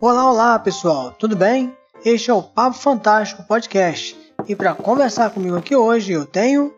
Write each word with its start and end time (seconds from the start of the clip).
Olá, 0.00 0.30
olá 0.30 0.58
pessoal, 0.60 1.10
tudo 1.10 1.34
bem? 1.34 1.76
Este 2.04 2.30
é 2.30 2.32
o 2.32 2.40
Papo 2.40 2.76
Fantástico 2.76 3.42
Podcast 3.42 4.16
e 4.46 4.54
para 4.54 4.72
conversar 4.72 5.30
comigo 5.30 5.56
aqui 5.56 5.74
hoje 5.74 6.12
eu 6.12 6.24
tenho. 6.24 6.72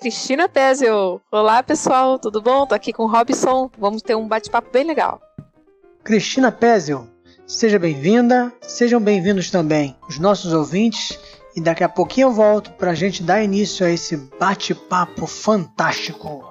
Cristina 0.00 0.48
Tezio. 0.48 1.20
Olá 1.30 1.62
pessoal, 1.62 2.18
tudo 2.18 2.40
bom? 2.40 2.66
Tô 2.66 2.74
aqui 2.74 2.94
com 2.94 3.02
o 3.02 3.06
Robson, 3.06 3.70
vamos 3.78 4.00
ter 4.00 4.14
um 4.14 4.26
bate-papo 4.26 4.70
bem 4.72 4.84
legal. 4.84 5.20
Cristina 6.02 6.50
Pézio, 6.50 7.06
seja 7.46 7.78
bem-vinda, 7.78 8.50
sejam 8.62 8.98
bem-vindos 8.98 9.50
também 9.50 9.94
os 10.08 10.18
nossos 10.18 10.54
ouvintes 10.54 11.18
e 11.54 11.60
daqui 11.60 11.84
a 11.84 11.90
pouquinho 11.90 12.28
eu 12.28 12.32
volto 12.32 12.70
para 12.70 12.92
a 12.92 12.94
gente 12.94 13.22
dar 13.22 13.44
início 13.44 13.84
a 13.84 13.90
esse 13.90 14.16
bate-papo 14.16 15.26
fantástico. 15.26 16.49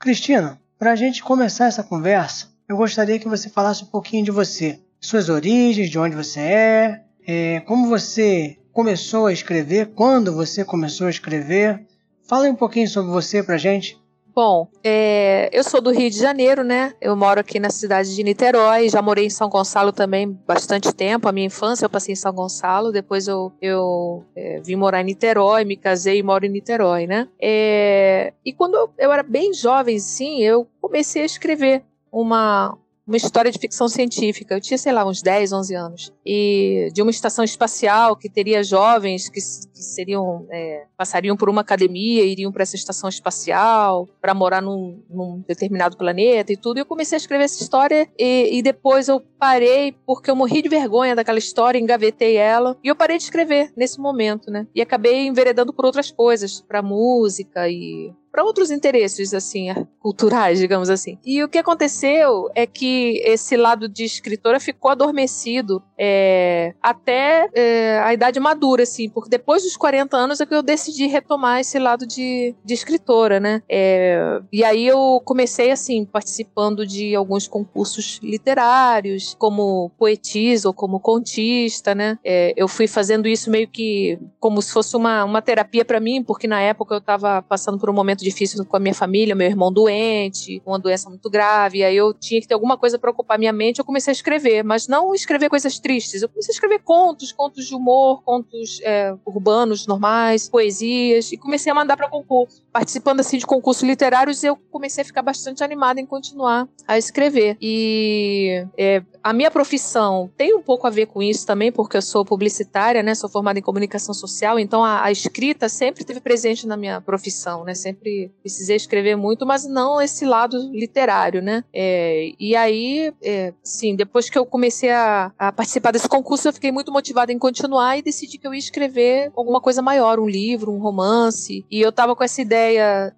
Cristina, 0.03 0.59
para 0.77 0.91
a 0.91 0.95
gente 0.97 1.23
começar 1.23 1.67
essa 1.67 1.81
conversa, 1.81 2.49
eu 2.67 2.75
gostaria 2.75 3.17
que 3.17 3.29
você 3.29 3.47
falasse 3.47 3.85
um 3.85 3.87
pouquinho 3.87 4.25
de 4.25 4.31
você, 4.31 4.81
suas 4.99 5.29
origens, 5.29 5.89
de 5.89 5.97
onde 5.97 6.13
você 6.13 6.41
é, 6.41 7.03
é 7.25 7.59
como 7.61 7.87
você 7.87 8.57
começou 8.73 9.27
a 9.27 9.31
escrever, 9.31 9.91
quando 9.95 10.35
você 10.35 10.65
começou 10.65 11.07
a 11.07 11.09
escrever. 11.09 11.87
Fala 12.27 12.49
um 12.49 12.55
pouquinho 12.55 12.89
sobre 12.89 13.13
você 13.13 13.41
para 13.41 13.55
a 13.55 13.57
gente. 13.57 13.97
Bom, 14.35 14.67
é, 14.83 15.47
eu 15.53 15.63
sou 15.63 15.79
do 15.79 15.91
Rio 15.91 16.09
de 16.09 16.17
Janeiro, 16.17 16.63
né? 16.63 16.95
Eu 16.99 17.15
moro 17.15 17.39
aqui 17.39 17.59
na 17.59 17.69
cidade 17.69 18.15
de 18.15 18.23
Niterói, 18.23 18.89
já 18.89 18.99
morei 18.99 19.27
em 19.27 19.29
São 19.29 19.47
Gonçalo 19.47 19.91
também 19.91 20.27
bastante 20.47 20.91
tempo. 20.91 21.27
A 21.27 21.31
minha 21.31 21.45
infância 21.45 21.85
eu 21.85 21.89
passei 21.89 22.13
em 22.13 22.15
São 22.15 22.33
Gonçalo, 22.33 22.91
depois 22.91 23.27
eu, 23.27 23.53
eu 23.61 24.25
é, 24.35 24.59
vim 24.59 24.75
morar 24.75 25.01
em 25.01 25.05
Niterói, 25.05 25.63
me 25.63 25.77
casei 25.77 26.17
e 26.17 26.23
moro 26.23 26.47
em 26.47 26.49
Niterói, 26.49 27.05
né? 27.05 27.27
É, 27.39 28.33
e 28.43 28.51
quando 28.51 28.73
eu, 28.73 28.89
eu 28.97 29.11
era 29.11 29.21
bem 29.21 29.53
jovem, 29.53 29.99
sim, 29.99 30.39
eu 30.41 30.67
comecei 30.81 31.21
a 31.21 31.25
escrever 31.25 31.83
uma, 32.11 32.75
uma 33.05 33.17
história 33.17 33.51
de 33.51 33.59
ficção 33.59 33.89
científica. 33.89 34.55
Eu 34.55 34.61
tinha, 34.61 34.77
sei 34.77 34.93
lá, 34.93 35.05
uns 35.05 35.21
10, 35.21 35.51
11 35.51 35.75
anos. 35.75 36.13
E 36.25 36.89
de 36.93 37.01
uma 37.01 37.11
estação 37.11 37.43
espacial 37.43 38.15
que 38.15 38.29
teria 38.29 38.63
jovens 38.63 39.27
que, 39.27 39.39
que 39.39 39.83
seriam 39.83 40.47
é, 40.49 40.85
passariam 40.97 41.35
por 41.35 41.49
uma 41.49 41.61
academia, 41.61 42.23
iriam 42.23 42.51
para 42.51 42.63
essa 42.63 42.75
estação 42.75 43.09
espacial 43.09 44.07
para 44.21 44.33
morar 44.33 44.61
num, 44.61 45.03
num, 45.09 45.43
determinado 45.45 45.97
planeta 45.97 46.53
e 46.53 46.57
tudo. 46.57 46.77
E 46.77 46.81
eu 46.81 46.85
comecei 46.85 47.17
a 47.17 47.19
escrever 47.19 47.43
essa 47.43 47.61
história 47.61 48.07
e, 48.17 48.57
e, 48.57 48.61
depois 48.61 49.07
eu 49.09 49.19
parei 49.37 49.91
porque 50.05 50.31
eu 50.31 50.35
morri 50.35 50.61
de 50.61 50.69
vergonha 50.69 51.15
daquela 51.15 51.37
história, 51.37 51.79
engavetei 51.79 52.37
ela 52.37 52.77
e 52.83 52.87
eu 52.87 52.95
parei 52.95 53.17
de 53.17 53.23
escrever 53.23 53.73
nesse 53.75 53.99
momento, 53.99 54.49
né? 54.49 54.65
E 54.73 54.81
acabei 54.81 55.27
enveredando 55.27 55.73
por 55.73 55.85
outras 55.85 56.09
coisas, 56.09 56.61
para 56.61 56.81
música 56.81 57.67
e 57.67 58.13
para 58.33 58.43
outros 58.43 58.71
interesses, 58.71 59.31
assim, 59.31 59.67
culturais, 59.99 60.57
digamos 60.57 60.89
assim. 60.89 61.19
E 61.23 61.43
o 61.43 61.47
que 61.47 61.59
aconteceu 61.59 62.49
é 62.55 62.65
que 62.65 63.21
esse 63.23 63.55
lado 63.55 63.87
de 63.87 64.03
escritora 64.03 64.59
ficou 64.59 64.89
adormecido 64.89 65.83
é, 65.95 66.73
até 66.81 67.47
é, 67.53 67.99
a 68.03 68.11
idade 68.11 68.39
madura, 68.39 68.81
assim, 68.81 69.07
porque 69.07 69.29
depois 69.29 69.61
dos 69.61 69.77
40 69.77 70.17
anos 70.17 70.41
é 70.41 70.47
que 70.47 70.55
eu 70.55 70.63
decidi 70.63 71.05
retomar 71.05 71.59
esse 71.59 71.77
lado 71.77 72.07
de, 72.07 72.55
de 72.65 72.73
escritora, 72.73 73.39
né? 73.39 73.61
É, 73.69 74.41
e 74.51 74.63
aí 74.63 74.87
eu 74.87 75.21
comecei, 75.23 75.69
assim, 75.69 76.03
participando 76.03 76.87
de 76.87 77.13
alguns 77.13 77.47
concursos 77.47 78.19
literários, 78.23 79.35
como 79.37 79.91
poetisa 79.95 80.67
ou 80.67 80.73
como 80.73 80.99
contista, 80.99 81.93
né? 81.93 82.17
É, 82.25 82.51
eu 82.57 82.67
fui 82.67 82.87
fazendo 82.87 83.27
isso 83.27 83.51
meio 83.51 83.67
que 83.67 84.17
como 84.39 84.59
se 84.59 84.73
fosse 84.73 84.97
uma, 84.97 85.23
uma 85.23 85.41
terapia 85.41 85.85
para 85.85 85.99
mim, 85.99 86.23
porque 86.23 86.47
na 86.47 86.61
época 86.61 86.95
eu 86.95 86.99
estava 86.99 87.43
passando 87.43 87.77
por 87.77 87.91
um 87.91 87.93
momento 87.93 88.22
difícil 88.23 88.65
com 88.65 88.77
a 88.77 88.79
minha 88.79 88.93
família, 88.93 89.35
meu 89.35 89.47
irmão 89.47 89.71
doente, 89.71 90.61
uma 90.65 90.79
doença 90.79 91.09
muito 91.09 91.29
grave, 91.29 91.79
e 91.79 91.83
aí 91.83 91.95
eu 91.95 92.13
tinha 92.13 92.41
que 92.41 92.47
ter 92.47 92.53
alguma 92.53 92.77
coisa 92.77 92.97
para 92.97 93.11
ocupar 93.11 93.37
minha 93.37 93.53
mente, 93.53 93.79
eu 93.79 93.85
comecei 93.85 94.11
a 94.11 94.13
escrever, 94.13 94.63
mas 94.63 94.87
não 94.87 95.13
escrever 95.13 95.49
coisas 95.49 95.77
tristes, 95.79 96.21
eu 96.21 96.29
comecei 96.29 96.53
a 96.53 96.55
escrever 96.55 96.79
contos, 96.79 97.31
contos 97.31 97.67
de 97.67 97.75
humor, 97.75 98.23
contos 98.23 98.79
é, 98.83 99.13
urbanos 99.25 99.85
normais, 99.85 100.49
poesias, 100.49 101.31
e 101.31 101.37
comecei 101.37 101.71
a 101.71 101.75
mandar 101.75 101.97
para 101.97 102.09
concurso. 102.09 102.62
Participando 102.73 103.19
assim 103.19 103.37
de 103.37 103.45
concursos 103.45 103.83
literários, 103.83 104.43
eu 104.43 104.57
comecei 104.71 105.03
a 105.03 105.05
ficar 105.05 105.21
bastante 105.21 105.63
animada 105.63 106.01
em 106.01 106.05
continuar 106.07 106.67
a 106.87 106.97
escrever. 106.97 107.55
E 107.61 108.65
é, 108.75 109.03
a 109.23 109.31
minha 109.31 109.51
profissão 109.51 110.31
tem 110.35 110.55
um 110.55 110.61
pouco 110.61 110.87
a 110.87 110.89
ver 110.89 111.05
com 111.05 111.21
isso 111.21 111.45
também, 111.45 111.71
porque 111.71 111.95
eu 111.95 112.01
sou 112.01 112.25
publicitária, 112.25 113.03
né? 113.03 113.13
Sou 113.13 113.29
formada 113.29 113.59
em 113.59 113.61
comunicação 113.61 114.11
social, 114.11 114.57
então 114.57 114.83
a, 114.83 115.03
a 115.03 115.11
escrita 115.11 115.69
sempre 115.69 116.01
esteve 116.01 116.19
presente 116.19 116.65
na 116.65 116.75
minha 116.75 116.99
profissão, 116.99 117.63
né? 117.63 117.75
Sempre 117.75 118.31
precisei 118.41 118.75
escrever 118.75 119.15
muito, 119.15 119.45
mas 119.45 119.65
não 119.67 120.01
esse 120.01 120.25
lado 120.25 120.57
literário, 120.71 121.43
né? 121.43 121.63
É, 121.71 122.31
e 122.39 122.55
aí, 122.55 123.13
é, 123.21 123.53
sim, 123.63 123.95
depois 123.95 124.31
que 124.31 124.37
eu 124.37 124.47
comecei 124.47 124.89
a, 124.89 125.31
a, 125.37 125.51
participar 125.51 125.91
desse 125.91 126.09
concurso, 126.09 126.47
eu 126.47 126.53
fiquei 126.53 126.71
muito 126.71 126.91
motivada 126.91 127.31
em 127.31 127.37
continuar 127.37 127.99
e 127.99 128.01
decidi 128.01 128.39
que 128.39 128.47
eu 128.47 128.53
ia 128.53 128.59
escrever 128.59 129.31
alguma 129.35 129.61
coisa 129.61 129.81
maior, 129.81 130.19
um 130.19 130.27
livro, 130.27 130.71
um 130.71 130.79
romance. 130.79 131.63
E 131.69 131.79
eu 131.79 131.91
tava 131.91 132.15
com 132.15 132.23
essa 132.23 132.41
ideia 132.41 132.62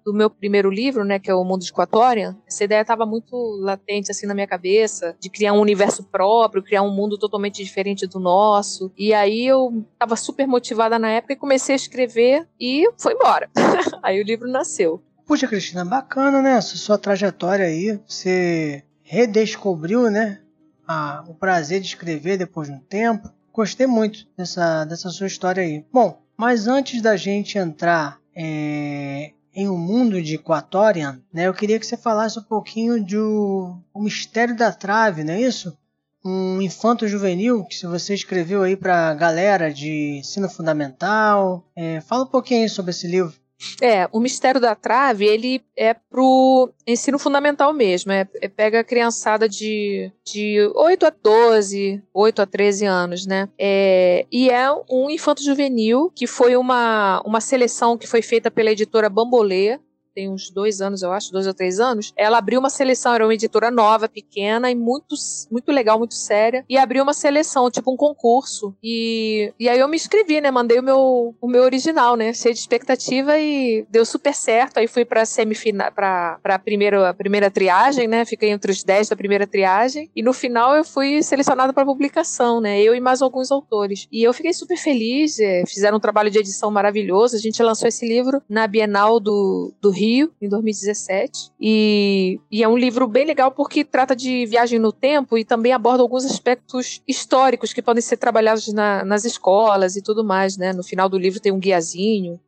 do 0.04 0.12
meu 0.12 0.28
primeiro 0.30 0.70
livro, 0.70 1.04
né, 1.04 1.18
que 1.18 1.30
é 1.30 1.34
o 1.34 1.44
Mundo 1.44 1.64
de 1.64 1.72
Quatória. 1.72 2.36
Essa 2.46 2.64
ideia 2.64 2.84
tava 2.84 3.06
muito 3.06 3.36
latente 3.60 4.10
assim 4.10 4.26
na 4.26 4.34
minha 4.34 4.46
cabeça, 4.46 5.16
de 5.20 5.28
criar 5.28 5.52
um 5.52 5.60
universo 5.60 6.04
próprio, 6.04 6.62
criar 6.62 6.82
um 6.82 6.90
mundo 6.90 7.18
totalmente 7.18 7.62
diferente 7.62 8.06
do 8.06 8.18
nosso. 8.18 8.92
E 8.96 9.12
aí 9.12 9.46
eu 9.46 9.84
tava 9.98 10.16
super 10.16 10.46
motivada 10.46 10.98
na 10.98 11.10
época 11.10 11.32
e 11.32 11.36
comecei 11.36 11.74
a 11.74 11.76
escrever 11.76 12.46
e 12.60 12.88
foi 12.98 13.14
embora. 13.14 13.50
aí 14.02 14.20
o 14.20 14.24
livro 14.24 14.48
nasceu. 14.48 15.02
Puxa, 15.26 15.48
Cristina, 15.48 15.84
bacana, 15.84 16.40
né? 16.40 16.52
Essa 16.52 16.76
sua 16.76 16.96
trajetória 16.96 17.66
aí. 17.66 17.98
Você 18.06 18.84
redescobriu, 19.02 20.08
né? 20.10 20.40
A, 20.86 21.24
o 21.26 21.34
prazer 21.34 21.80
de 21.80 21.88
escrever 21.88 22.36
depois 22.36 22.68
de 22.68 22.74
um 22.74 22.78
tempo. 22.78 23.28
Gostei 23.52 23.86
muito 23.86 24.26
dessa, 24.36 24.84
dessa 24.84 25.08
sua 25.10 25.26
história 25.26 25.62
aí. 25.62 25.84
Bom, 25.92 26.22
mas 26.36 26.68
antes 26.68 27.02
da 27.02 27.16
gente 27.16 27.58
entrar 27.58 28.20
é, 28.34 29.32
em 29.56 29.70
um 29.70 29.78
mundo 29.78 30.20
de 30.20 30.36
Quatorian, 30.36 31.18
né? 31.32 31.46
Eu 31.46 31.54
queria 31.54 31.80
que 31.80 31.86
você 31.86 31.96
falasse 31.96 32.38
um 32.38 32.42
pouquinho 32.42 33.02
do 33.02 33.74
o 33.94 34.02
mistério 34.02 34.54
da 34.54 34.70
trave, 34.70 35.24
não 35.24 35.32
é 35.32 35.40
isso? 35.40 35.74
Um 36.22 36.60
infanto 36.60 37.08
juvenil 37.08 37.64
que 37.64 37.74
se 37.74 37.86
você 37.86 38.12
escreveu 38.12 38.62
aí 38.62 38.76
para 38.76 39.14
galera 39.14 39.72
de 39.72 40.18
ensino 40.18 40.50
fundamental. 40.50 41.66
É, 41.74 42.02
fala 42.02 42.24
um 42.24 42.28
pouquinho 42.28 42.68
sobre 42.68 42.90
esse 42.90 43.06
livro. 43.06 43.34
É, 43.80 44.08
o 44.12 44.20
Mistério 44.20 44.60
da 44.60 44.74
Trave, 44.74 45.24
ele 45.24 45.62
é 45.76 45.94
pro 45.94 46.70
ensino 46.86 47.18
fundamental 47.18 47.72
mesmo. 47.72 48.12
É, 48.12 48.28
é, 48.40 48.48
pega 48.48 48.80
a 48.80 48.84
criançada 48.84 49.48
de, 49.48 50.10
de 50.24 50.70
8 50.74 51.06
a 51.06 51.10
12, 51.10 52.02
8 52.12 52.42
a 52.42 52.46
13 52.46 52.84
anos, 52.84 53.26
né? 53.26 53.48
É, 53.58 54.26
e 54.30 54.50
é 54.50 54.70
um 54.90 55.10
infanto 55.10 55.42
juvenil, 55.42 56.12
que 56.14 56.26
foi 56.26 56.56
uma, 56.56 57.22
uma 57.24 57.40
seleção 57.40 57.96
que 57.96 58.06
foi 58.06 58.22
feita 58.22 58.50
pela 58.50 58.70
editora 58.70 59.08
Bambolê, 59.08 59.78
tem 60.16 60.30
uns 60.30 60.48
dois 60.50 60.80
anos, 60.80 61.02
eu 61.02 61.12
acho, 61.12 61.30
dois 61.30 61.46
ou 61.46 61.52
três 61.52 61.78
anos, 61.78 62.10
ela 62.16 62.38
abriu 62.38 62.58
uma 62.58 62.70
seleção, 62.70 63.14
era 63.14 63.26
uma 63.26 63.34
editora 63.34 63.70
nova, 63.70 64.08
pequena 64.08 64.70
e 64.70 64.74
muito, 64.74 65.14
muito 65.52 65.70
legal, 65.70 65.98
muito 65.98 66.14
séria, 66.14 66.64
e 66.70 66.78
abriu 66.78 67.02
uma 67.02 67.12
seleção, 67.12 67.70
tipo 67.70 67.92
um 67.92 67.96
concurso. 67.98 68.74
E, 68.82 69.52
e 69.60 69.68
aí 69.68 69.78
eu 69.78 69.86
me 69.86 69.96
inscrevi, 69.96 70.40
né? 70.40 70.50
Mandei 70.50 70.78
o 70.78 70.82
meu, 70.82 71.34
o 71.38 71.46
meu 71.46 71.64
original, 71.64 72.16
né? 72.16 72.32
Cheio 72.32 72.54
de 72.54 72.60
expectativa 72.60 73.38
e 73.38 73.86
deu 73.90 74.06
super 74.06 74.34
certo. 74.34 74.78
Aí 74.78 74.88
fui 74.88 75.04
pra 75.04 75.26
semifinal, 75.26 75.92
pra, 75.92 76.38
pra 76.42 76.58
primeira, 76.58 77.10
a 77.10 77.14
primeira 77.14 77.50
triagem, 77.50 78.08
né? 78.08 78.24
Fiquei 78.24 78.48
entre 78.48 78.72
os 78.72 78.82
dez 78.82 79.10
da 79.10 79.16
primeira 79.16 79.46
triagem. 79.46 80.10
E 80.16 80.22
no 80.22 80.32
final 80.32 80.74
eu 80.74 80.84
fui 80.84 81.22
selecionada 81.22 81.74
para 81.74 81.84
publicação, 81.84 82.58
né? 82.58 82.80
Eu 82.80 82.94
e 82.94 83.00
mais 83.00 83.20
alguns 83.20 83.50
autores. 83.50 84.08
E 84.10 84.22
eu 84.22 84.32
fiquei 84.32 84.54
super 84.54 84.78
feliz, 84.78 85.38
é, 85.38 85.64
fizeram 85.66 85.98
um 85.98 86.00
trabalho 86.00 86.30
de 86.30 86.38
edição 86.38 86.70
maravilhoso. 86.70 87.36
A 87.36 87.40
gente 87.40 87.62
lançou 87.62 87.86
esse 87.86 88.08
livro 88.08 88.40
na 88.48 88.66
Bienal 88.66 89.20
do, 89.20 89.74
do 89.78 89.90
Rio 89.90 90.05
Rio, 90.06 90.32
em 90.40 90.48
2017. 90.48 91.50
E, 91.60 92.40
e 92.50 92.62
é 92.62 92.68
um 92.68 92.76
livro 92.76 93.08
bem 93.08 93.26
legal 93.26 93.50
porque 93.50 93.84
trata 93.84 94.14
de 94.14 94.46
viagem 94.46 94.78
no 94.78 94.92
tempo 94.92 95.36
e 95.36 95.44
também 95.44 95.72
aborda 95.72 96.02
alguns 96.02 96.24
aspectos 96.24 97.02
históricos 97.06 97.72
que 97.72 97.82
podem 97.82 98.00
ser 98.00 98.16
trabalhados 98.16 98.72
na, 98.72 99.04
nas 99.04 99.24
escolas 99.24 99.96
e 99.96 100.02
tudo 100.02 100.24
mais, 100.24 100.56
né? 100.56 100.72
No 100.72 100.84
final 100.84 101.08
do 101.08 101.18
livro 101.18 101.40
tem 101.40 101.52
um 101.52 101.58
guiazinho 101.58 102.40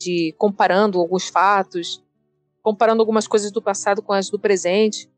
de 0.00 0.34
comparando 0.36 0.98
alguns 0.98 1.28
fatos, 1.28 2.02
comparando 2.62 3.00
algumas 3.00 3.28
coisas 3.28 3.52
do 3.52 3.62
passado 3.62 4.02
com 4.02 4.12
as 4.12 4.28
do 4.28 4.38
presente. 4.38 5.08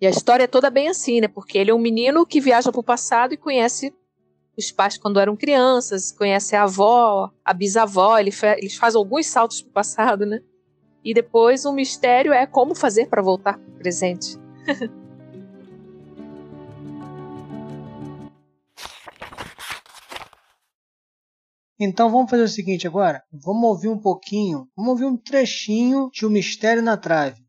E 0.00 0.06
a 0.06 0.10
história 0.10 0.44
é 0.44 0.46
toda 0.46 0.70
bem 0.70 0.88
assim, 0.88 1.20
né? 1.20 1.28
Porque 1.28 1.58
ele 1.58 1.70
é 1.70 1.74
um 1.74 1.80
menino 1.80 2.24
que 2.24 2.40
viaja 2.40 2.70
para 2.70 2.80
o 2.80 2.84
passado 2.84 3.34
e 3.34 3.36
conhece 3.36 3.92
os 4.56 4.70
pais 4.70 4.96
quando 4.96 5.18
eram 5.18 5.36
crianças, 5.36 6.12
conhece 6.12 6.54
a 6.54 6.62
avó, 6.62 7.30
a 7.44 7.52
bisavó, 7.52 8.18
ele, 8.18 8.30
eles 8.58 8.76
fazem 8.76 8.98
alguns 8.98 9.26
saltos 9.26 9.62
para 9.62 9.70
o 9.70 9.72
passado, 9.72 10.24
né? 10.24 10.40
E 11.04 11.14
depois 11.14 11.64
o 11.64 11.72
mistério 11.72 12.32
é 12.32 12.46
como 12.46 12.74
fazer 12.74 13.06
para 13.06 13.22
voltar 13.22 13.58
para 13.58 13.68
o 13.68 13.78
presente. 13.78 14.38
Então 21.82 22.10
vamos 22.10 22.28
fazer 22.28 22.42
o 22.42 22.48
seguinte 22.48 22.86
agora. 22.86 23.22
Vamos 23.32 23.64
ouvir 23.64 23.88
um 23.88 23.96
pouquinho, 23.96 24.68
vamos 24.76 24.90
ouvir 24.90 25.06
um 25.06 25.16
trechinho 25.16 26.10
de 26.12 26.26
O 26.26 26.30
Mistério 26.30 26.82
na 26.82 26.94
Trave. 26.94 27.42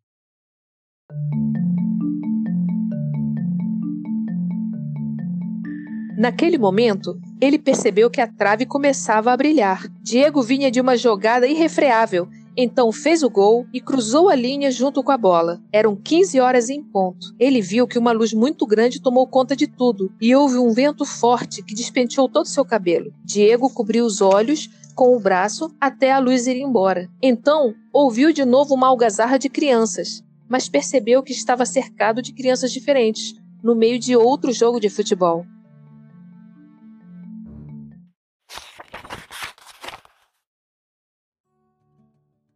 Naquele 6.17 6.57
momento, 6.57 7.19
ele 7.41 7.59
percebeu 7.59 8.09
que 8.09 8.21
a 8.21 8.27
trave 8.27 8.65
começava 8.65 9.33
a 9.33 9.35
brilhar. 9.35 9.85
Diego 10.01 10.41
vinha 10.41 10.71
de 10.71 10.79
uma 10.79 10.95
jogada 10.95 11.45
irrefreável 11.45 12.29
então 12.55 12.91
fez 12.91 13.23
o 13.23 13.29
gol 13.29 13.65
e 13.73 13.79
cruzou 13.79 14.29
a 14.29 14.35
linha 14.35 14.71
junto 14.71 15.03
com 15.03 15.11
a 15.11 15.17
bola. 15.17 15.61
Eram 15.71 15.95
15 15.95 16.39
horas 16.39 16.69
em 16.69 16.83
ponto. 16.83 17.33
Ele 17.39 17.61
viu 17.61 17.87
que 17.87 17.97
uma 17.97 18.11
luz 18.11 18.33
muito 18.33 18.65
grande 18.65 19.01
tomou 19.01 19.27
conta 19.27 19.55
de 19.55 19.67
tudo 19.67 20.11
e 20.19 20.35
houve 20.35 20.57
um 20.57 20.71
vento 20.71 21.05
forte 21.05 21.63
que 21.63 21.73
despenteou 21.73 22.27
todo 22.27 22.45
seu 22.45 22.65
cabelo. 22.65 23.13
Diego 23.23 23.69
cobriu 23.69 24.05
os 24.05 24.21
olhos 24.21 24.69
com 24.95 25.15
o 25.15 25.19
braço 25.19 25.73
até 25.79 26.11
a 26.11 26.19
luz 26.19 26.47
ir 26.47 26.57
embora. 26.57 27.09
Então 27.21 27.73
ouviu 27.93 28.31
de 28.31 28.45
novo 28.45 28.73
uma 28.73 28.87
algazarra 28.87 29.37
de 29.37 29.49
crianças, 29.49 30.23
mas 30.49 30.67
percebeu 30.67 31.23
que 31.23 31.31
estava 31.31 31.65
cercado 31.65 32.21
de 32.21 32.33
crianças 32.33 32.71
diferentes, 32.71 33.33
no 33.63 33.75
meio 33.75 33.97
de 33.97 34.15
outro 34.15 34.51
jogo 34.51 34.79
de 34.79 34.89
futebol. 34.89 35.45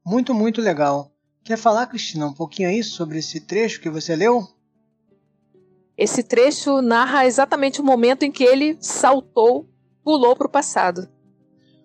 Muito, 0.05 0.35
muito 0.35 0.61
legal. 0.61 1.11
Quer 1.43 1.57
falar, 1.57 1.87
Cristina, 1.87 2.27
um 2.27 2.33
pouquinho 2.33 2.69
aí 2.69 2.83
sobre 2.83 3.17
esse 3.17 3.39
trecho 3.39 3.81
que 3.81 3.89
você 3.89 4.15
leu? 4.15 4.47
Esse 5.97 6.21
trecho 6.21 6.79
narra 6.79 7.25
exatamente 7.25 7.81
o 7.81 7.83
momento 7.83 8.23
em 8.23 8.31
que 8.31 8.43
ele 8.43 8.77
saltou, 8.79 9.67
pulou 10.03 10.35
para 10.35 10.45
o 10.45 10.49
passado. 10.49 11.09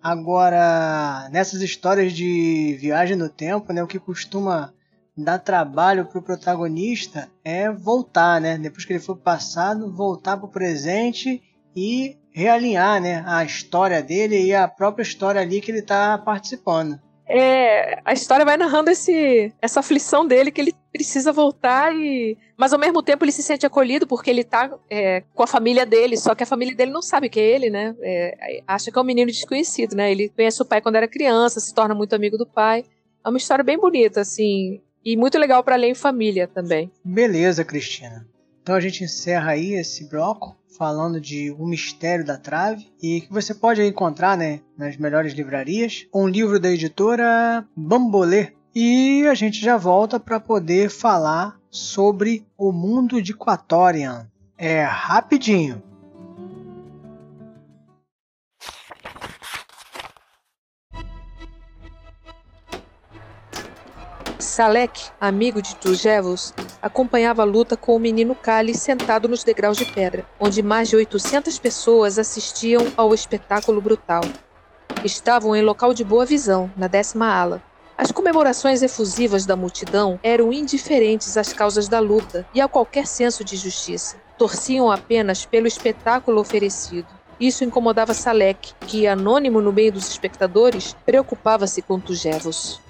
Agora, 0.03 1.29
nessas 1.31 1.61
histórias 1.61 2.13
de 2.13 2.77
viagem 2.79 3.15
no 3.15 3.27
tempo, 3.29 3.73
né, 3.73 3.81
o 3.81 3.87
que 3.87 3.97
costuma 3.97 4.71
dar 5.17 5.39
trabalho 5.39 6.05
para 6.05 6.19
o 6.19 6.23
protagonista 6.23 7.27
é 7.43 7.71
voltar, 7.71 8.39
né? 8.39 8.57
Depois 8.57 8.85
que 8.85 8.93
ele 8.93 8.99
for 8.99 9.17
passado, 9.17 9.91
voltar 9.91 10.37
para 10.37 10.45
o 10.45 10.51
presente 10.51 11.41
e 11.75 12.17
realinhar, 12.31 13.01
né, 13.01 13.23
a 13.25 13.43
história 13.43 14.01
dele 14.01 14.43
e 14.43 14.53
a 14.53 14.67
própria 14.67 15.03
história 15.03 15.41
ali 15.41 15.59
que 15.59 15.71
ele 15.71 15.79
está 15.79 16.17
participando 16.17 16.99
é, 17.33 18.01
a 18.03 18.11
história 18.11 18.43
vai 18.43 18.57
narrando 18.57 18.89
esse, 18.89 19.53
essa 19.61 19.79
aflição 19.79 20.27
dele 20.27 20.51
que 20.51 20.59
ele 20.59 20.75
precisa 20.91 21.31
voltar 21.31 21.95
e. 21.95 22.37
Mas 22.57 22.73
ao 22.73 22.79
mesmo 22.79 23.01
tempo 23.01 23.23
ele 23.23 23.31
se 23.31 23.41
sente 23.41 23.65
acolhido 23.65 24.05
porque 24.05 24.29
ele 24.29 24.43
tá 24.43 24.77
é, 24.89 25.23
com 25.33 25.41
a 25.41 25.47
família 25.47 25.85
dele, 25.85 26.17
só 26.17 26.35
que 26.35 26.43
a 26.43 26.45
família 26.45 26.75
dele 26.75 26.91
não 26.91 27.01
sabe 27.01 27.29
que 27.29 27.39
é 27.39 27.43
ele, 27.43 27.69
né? 27.69 27.95
É, 28.01 28.61
acha 28.67 28.91
que 28.91 28.97
é 28.97 29.01
um 29.01 29.05
menino 29.05 29.31
desconhecido, 29.31 29.95
né? 29.95 30.11
Ele 30.11 30.27
conhece 30.27 30.61
o 30.61 30.65
pai 30.65 30.81
quando 30.81 30.97
era 30.97 31.07
criança, 31.07 31.61
se 31.61 31.73
torna 31.73 31.95
muito 31.95 32.13
amigo 32.13 32.37
do 32.37 32.45
pai. 32.45 32.83
É 33.23 33.29
uma 33.29 33.37
história 33.37 33.63
bem 33.63 33.77
bonita, 33.77 34.19
assim. 34.19 34.81
E 35.03 35.15
muito 35.15 35.37
legal 35.37 35.63
para 35.63 35.77
ler 35.77 35.87
em 35.87 35.95
família 35.95 36.47
também. 36.47 36.91
Beleza, 37.03 37.63
Cristina. 37.63 38.27
Então 38.61 38.75
a 38.75 38.79
gente 38.81 39.03
encerra 39.03 39.51
aí 39.51 39.73
esse 39.73 40.09
bloco 40.09 40.55
falando 40.77 41.19
de 41.19 41.51
O 41.51 41.65
Mistério 41.65 42.25
da 42.25 42.37
Trave 42.37 42.91
e 43.01 43.21
que 43.21 43.31
você 43.31 43.53
pode 43.53 43.83
encontrar 43.83 44.37
né, 44.37 44.61
nas 44.77 44.97
melhores 44.97 45.33
livrarias. 45.33 46.07
Um 46.13 46.27
livro 46.27 46.59
da 46.59 46.69
editora 46.69 47.65
Bambolê. 47.75 48.53
E 48.73 49.25
a 49.27 49.33
gente 49.33 49.59
já 49.59 49.75
volta 49.77 50.19
para 50.19 50.39
poder 50.39 50.89
falar 50.89 51.59
sobre 51.69 52.45
o 52.57 52.71
mundo 52.71 53.21
de 53.21 53.33
Quatorian. 53.33 54.29
É 54.57 54.83
rapidinho. 54.83 55.90
Salek, 64.51 65.11
amigo 65.17 65.61
de 65.61 65.77
Turgevos, 65.77 66.53
acompanhava 66.81 67.41
a 67.41 67.45
luta 67.45 67.77
com 67.77 67.95
o 67.95 67.99
menino 67.99 68.35
Kali 68.35 68.75
sentado 68.75 69.29
nos 69.29 69.45
degraus 69.45 69.77
de 69.77 69.85
pedra, 69.85 70.25
onde 70.37 70.61
mais 70.61 70.89
de 70.89 70.97
800 70.97 71.57
pessoas 71.57 72.19
assistiam 72.19 72.85
ao 72.97 73.13
espetáculo 73.13 73.79
brutal. 73.79 74.19
Estavam 75.05 75.55
em 75.55 75.61
local 75.61 75.93
de 75.93 76.03
boa 76.03 76.25
visão, 76.25 76.69
na 76.75 76.87
décima 76.87 77.33
ala. 77.33 77.63
As 77.97 78.11
comemorações 78.11 78.81
efusivas 78.81 79.45
da 79.45 79.55
multidão 79.55 80.19
eram 80.21 80.51
indiferentes 80.51 81.37
às 81.37 81.53
causas 81.53 81.87
da 81.87 82.01
luta 82.01 82.45
e 82.53 82.59
a 82.59 82.67
qualquer 82.67 83.07
senso 83.07 83.45
de 83.45 83.55
justiça. 83.55 84.17
Torciam 84.37 84.91
apenas 84.91 85.45
pelo 85.45 85.65
espetáculo 85.65 86.41
oferecido. 86.41 87.07
Isso 87.39 87.63
incomodava 87.63 88.13
Salek, 88.13 88.73
que, 88.81 89.07
anônimo 89.07 89.61
no 89.61 89.71
meio 89.71 89.93
dos 89.93 90.09
espectadores, 90.09 90.93
preocupava-se 91.05 91.81
com 91.81 92.01
Tugevos. 92.01 92.81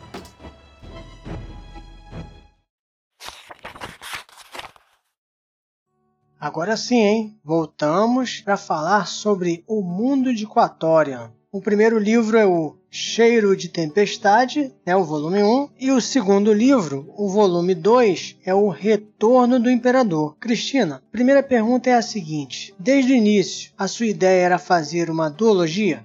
Agora 6.42 6.76
sim, 6.76 6.98
hein? 6.98 7.38
Voltamos 7.46 8.40
para 8.40 8.58
falar 8.58 9.06
sobre 9.06 9.64
o 9.68 9.84
mundo 9.84 10.34
de 10.34 10.48
Quatorian. 10.48 11.32
O 11.52 11.62
primeiro 11.62 12.00
livro 12.00 12.36
é 12.36 12.48
o 12.48 12.76
Cheiro 12.90 13.56
de 13.56 13.70
Tempestade, 13.70 14.74
né, 14.84 14.96
o 14.96 15.04
volume 15.04 15.44
1, 15.44 15.70
e 15.80 15.92
o 15.92 16.02
segundo 16.02 16.52
livro, 16.52 17.14
o 17.16 17.30
volume 17.30 17.76
2, 17.76 18.38
é 18.44 18.56
o 18.56 18.70
Retorno 18.70 19.60
do 19.60 19.70
Imperador. 19.70 20.36
Cristina, 20.40 21.04
primeira 21.12 21.44
pergunta 21.44 21.92
é 21.92 21.94
a 21.94 22.02
seguinte: 22.02 22.74
desde 22.80 23.14
o 23.14 23.16
início, 23.16 23.72
a 23.78 23.88
sua 23.88 24.08
ideia 24.08 24.46
era 24.46 24.58
fazer 24.58 25.12
uma 25.12 25.30
duologia? 25.30 26.04